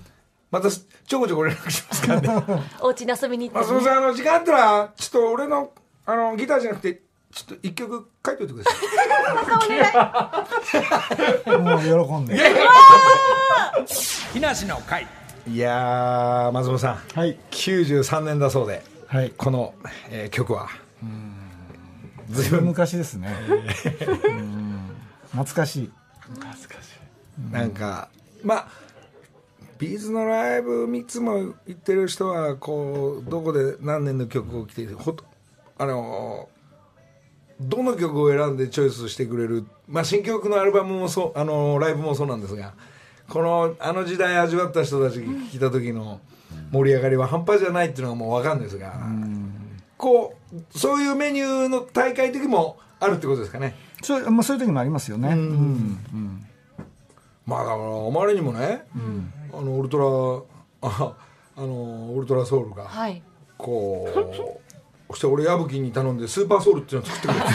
[0.50, 0.68] また
[1.09, 2.28] ちょこちょこ連絡しますからね。
[2.80, 3.74] お家に遊びに行ってね。
[3.74, 5.72] 松本さんあの時間あったらちょっと俺の
[6.04, 7.00] あのギターじゃなくて
[7.32, 8.76] ちょっと一曲書いておいてくださ
[11.46, 11.56] い。
[11.59, 12.38] もう喜んで
[14.32, 15.06] 木梨の会。
[15.46, 16.96] いやー松本さん。
[17.14, 19.30] はい93年だそうではい。
[19.30, 19.74] この、
[20.11, 20.68] えー曲は。
[22.28, 23.34] ずいぶん昔ですね。
[24.28, 24.94] うん。
[25.30, 25.90] 懐かしい。
[27.50, 28.09] なんか
[28.44, 28.68] まあ
[29.79, 35.24] ビーズのライブいつも行ってる人はこうどこで何年の曲を聴いてほと
[35.79, 36.49] あの
[37.61, 42.74] どの曲を選んでチョイスしてくれる、まあ、新曲のアルバムもそうあのライブもそうなんですが
[43.29, 46.20] このあの時代味わった人たちが聴いた時の
[46.72, 48.95] 盛り上がりは半端じゃないっていうのがもう分かるんですが
[49.97, 53.76] こうそういうメニューの大会時もあるってことですかね。
[54.03, 55.29] そう,、まあ、そういう時もありますよね。
[55.29, 55.37] うん。
[55.37, 56.45] うん
[57.47, 58.83] まあだからあまりにもね、
[59.53, 59.99] あのウルト
[60.82, 61.12] ラあ
[61.57, 63.22] あのウルトラソウルがはい。
[63.57, 64.59] こう
[65.11, 67.46] そして俺矢吹に頼んでスーパーソウルっていうのを作ってくれて。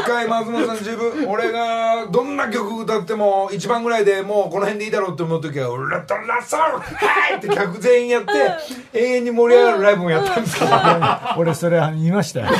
[0.00, 6.82] 一回松本さん自分俺がどんな曲歌っても一番ぐらいでもうこの辺でいいだろうって思う時は「ウルトラソウルは
[7.34, 8.32] い!」って客全員やって
[8.98, 10.70] 永遠に盛り上がるライブもやったんですけど。
[11.36, 12.46] 俺それ言いましたよ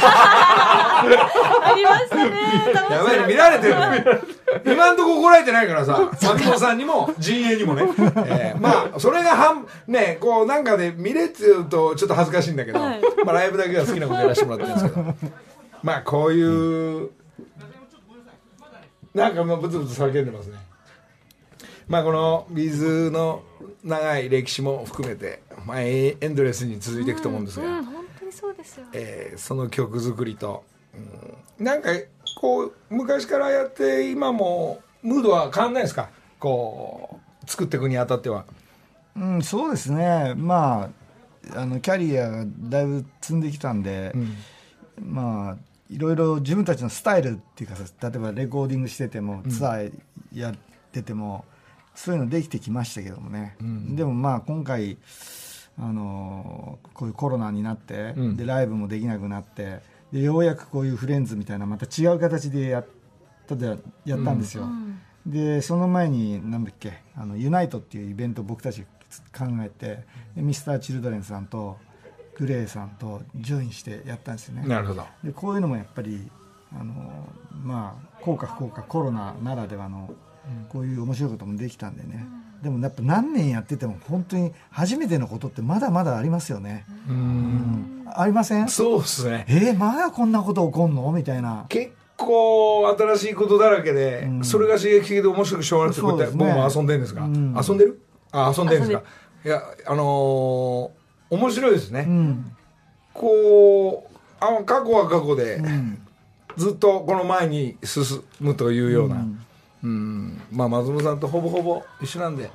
[1.00, 2.30] ありましたね。
[2.90, 3.74] やばいね見られてる。
[3.74, 4.04] ね
[4.64, 6.10] 今んとこ怒られてないからさ。
[6.22, 7.82] 松本さんにも陣営にもね、
[8.26, 13.00] えーまあそれが半ねこうなんかで見れって言うとちょっと恥ずかしいんだけど、はい。
[13.24, 15.14] まあライブだけは好きなことやらせてもらってるんですけど。
[15.82, 16.42] まあこうい
[17.04, 17.10] う
[19.14, 20.58] なんかもうブツブツ叫んでますね。
[21.88, 23.42] まあこのビーズの
[23.82, 28.86] 長い歴史も含めて、まあ、エンドレスに続いていくと思うんですが、うん本当にそうですよ。
[28.92, 30.62] えーその曲作りと、
[31.58, 31.64] うん。
[31.64, 31.90] なんか
[32.40, 36.08] こう昔からやって今もムードは変わんないですか？
[36.38, 38.44] こう作っていくにあたっては。
[39.16, 40.90] うん、そうですね、ま
[41.52, 44.12] あ、あのキャリアがだいぶ積んできたんで、
[45.04, 45.56] まあ、
[45.90, 49.92] いろいろ自分たちのスタイルっていうかさ例えばレコーディングしてても、ツアー
[50.32, 50.54] やっ
[50.92, 51.44] てても
[51.94, 54.96] そういうのできてきましたけどもね、でもまあ今回
[55.76, 58.36] あのこういうコロナになって、うん。
[58.36, 59.80] でライブもできなくなって
[60.12, 62.86] でようやくこういうフレンズみたいなまた違う形でやっ
[63.46, 64.64] たでやったんですよ、
[65.26, 68.82] でその前になんだっけあのユナイトっていうイベントを僕たち
[69.36, 70.04] 考えて
[70.36, 71.76] でミスターチルドレンさんと
[72.36, 74.66] グレイさんとジョインしてやったんですよね。
[74.66, 75.04] なるほど。
[75.22, 76.30] でこういうのもやっぱり
[76.72, 77.28] あの
[77.62, 80.10] まあ効果不効果コロナならではの
[80.68, 82.26] こういう面白いこともできたんでね、
[82.62, 88.68] でもやっぱ何年やってても本当に初めてのことってまだまだありますよね、うんありません？
[88.68, 89.46] そうですね。
[89.48, 91.10] えー、まだこんなこと起こんの？
[91.12, 91.64] みたいな。
[91.68, 94.44] 結構新しいことだらけで、うん。
[94.44, 96.44] それが刺激的で面白くしょうがなくてこうやってね。
[96.44, 97.56] 僕も遊んでるんですか、うん。
[97.56, 98.02] 遊んでる？
[98.32, 99.04] あ遊んでるんですか？
[99.44, 101.00] いやあのー
[101.30, 102.52] 面白いですね、うん。
[103.14, 106.06] こうあ過去は過去で、うん。
[106.56, 109.38] ずっとこの前に進むというような、うん。
[109.84, 110.42] うん。
[110.50, 112.50] まあ松本さんとほぼほぼ一緒なんで。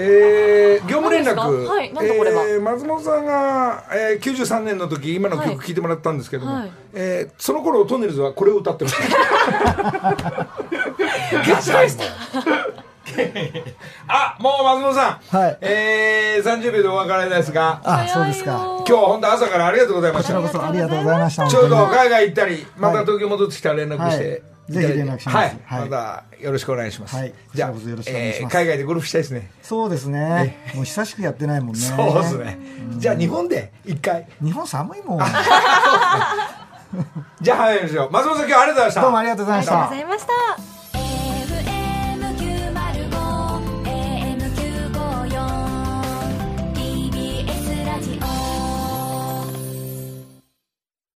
[0.00, 1.34] えー、業務連絡、
[1.66, 6.70] はいえー松本さんが、えー、93年の時今の曲聴いてもらったんですけども、はい。
[6.94, 10.46] えーその頃トンネルズはこれを歌ってました。
[14.06, 15.58] あもう松本さん、はい。
[15.62, 18.52] えー、30秒でお別れですがあそうですか。
[18.52, 20.34] 今日は本当朝からありがとうございました。
[20.34, 21.48] こちらこそありがとうございました。
[21.48, 25.36] ちょうど海外行ったり、また東京戻ってきたら連絡して、はいぜひ連絡します。
[25.36, 25.88] はい、はい。
[25.88, 27.16] またよろしくお願いします。
[27.16, 27.32] はい。
[27.54, 28.54] じゃあこちらこそよろしくお願いします。
[28.54, 29.50] えー海外でゴルフしたいですね。
[29.62, 30.58] そうですね。
[30.74, 31.80] もう久しくやってないもんね。
[31.80, 32.58] そうですね。
[32.96, 34.26] じゃあ日本で一回。
[34.42, 35.18] 日本寒いもん。
[37.40, 38.08] じゃあ早いですよ。
[38.12, 39.00] 松本さん今日はありがとうございました。
[39.02, 39.72] どうもありがとうございました。
[39.72, 40.26] ありがとうございまし
[40.82, 40.87] た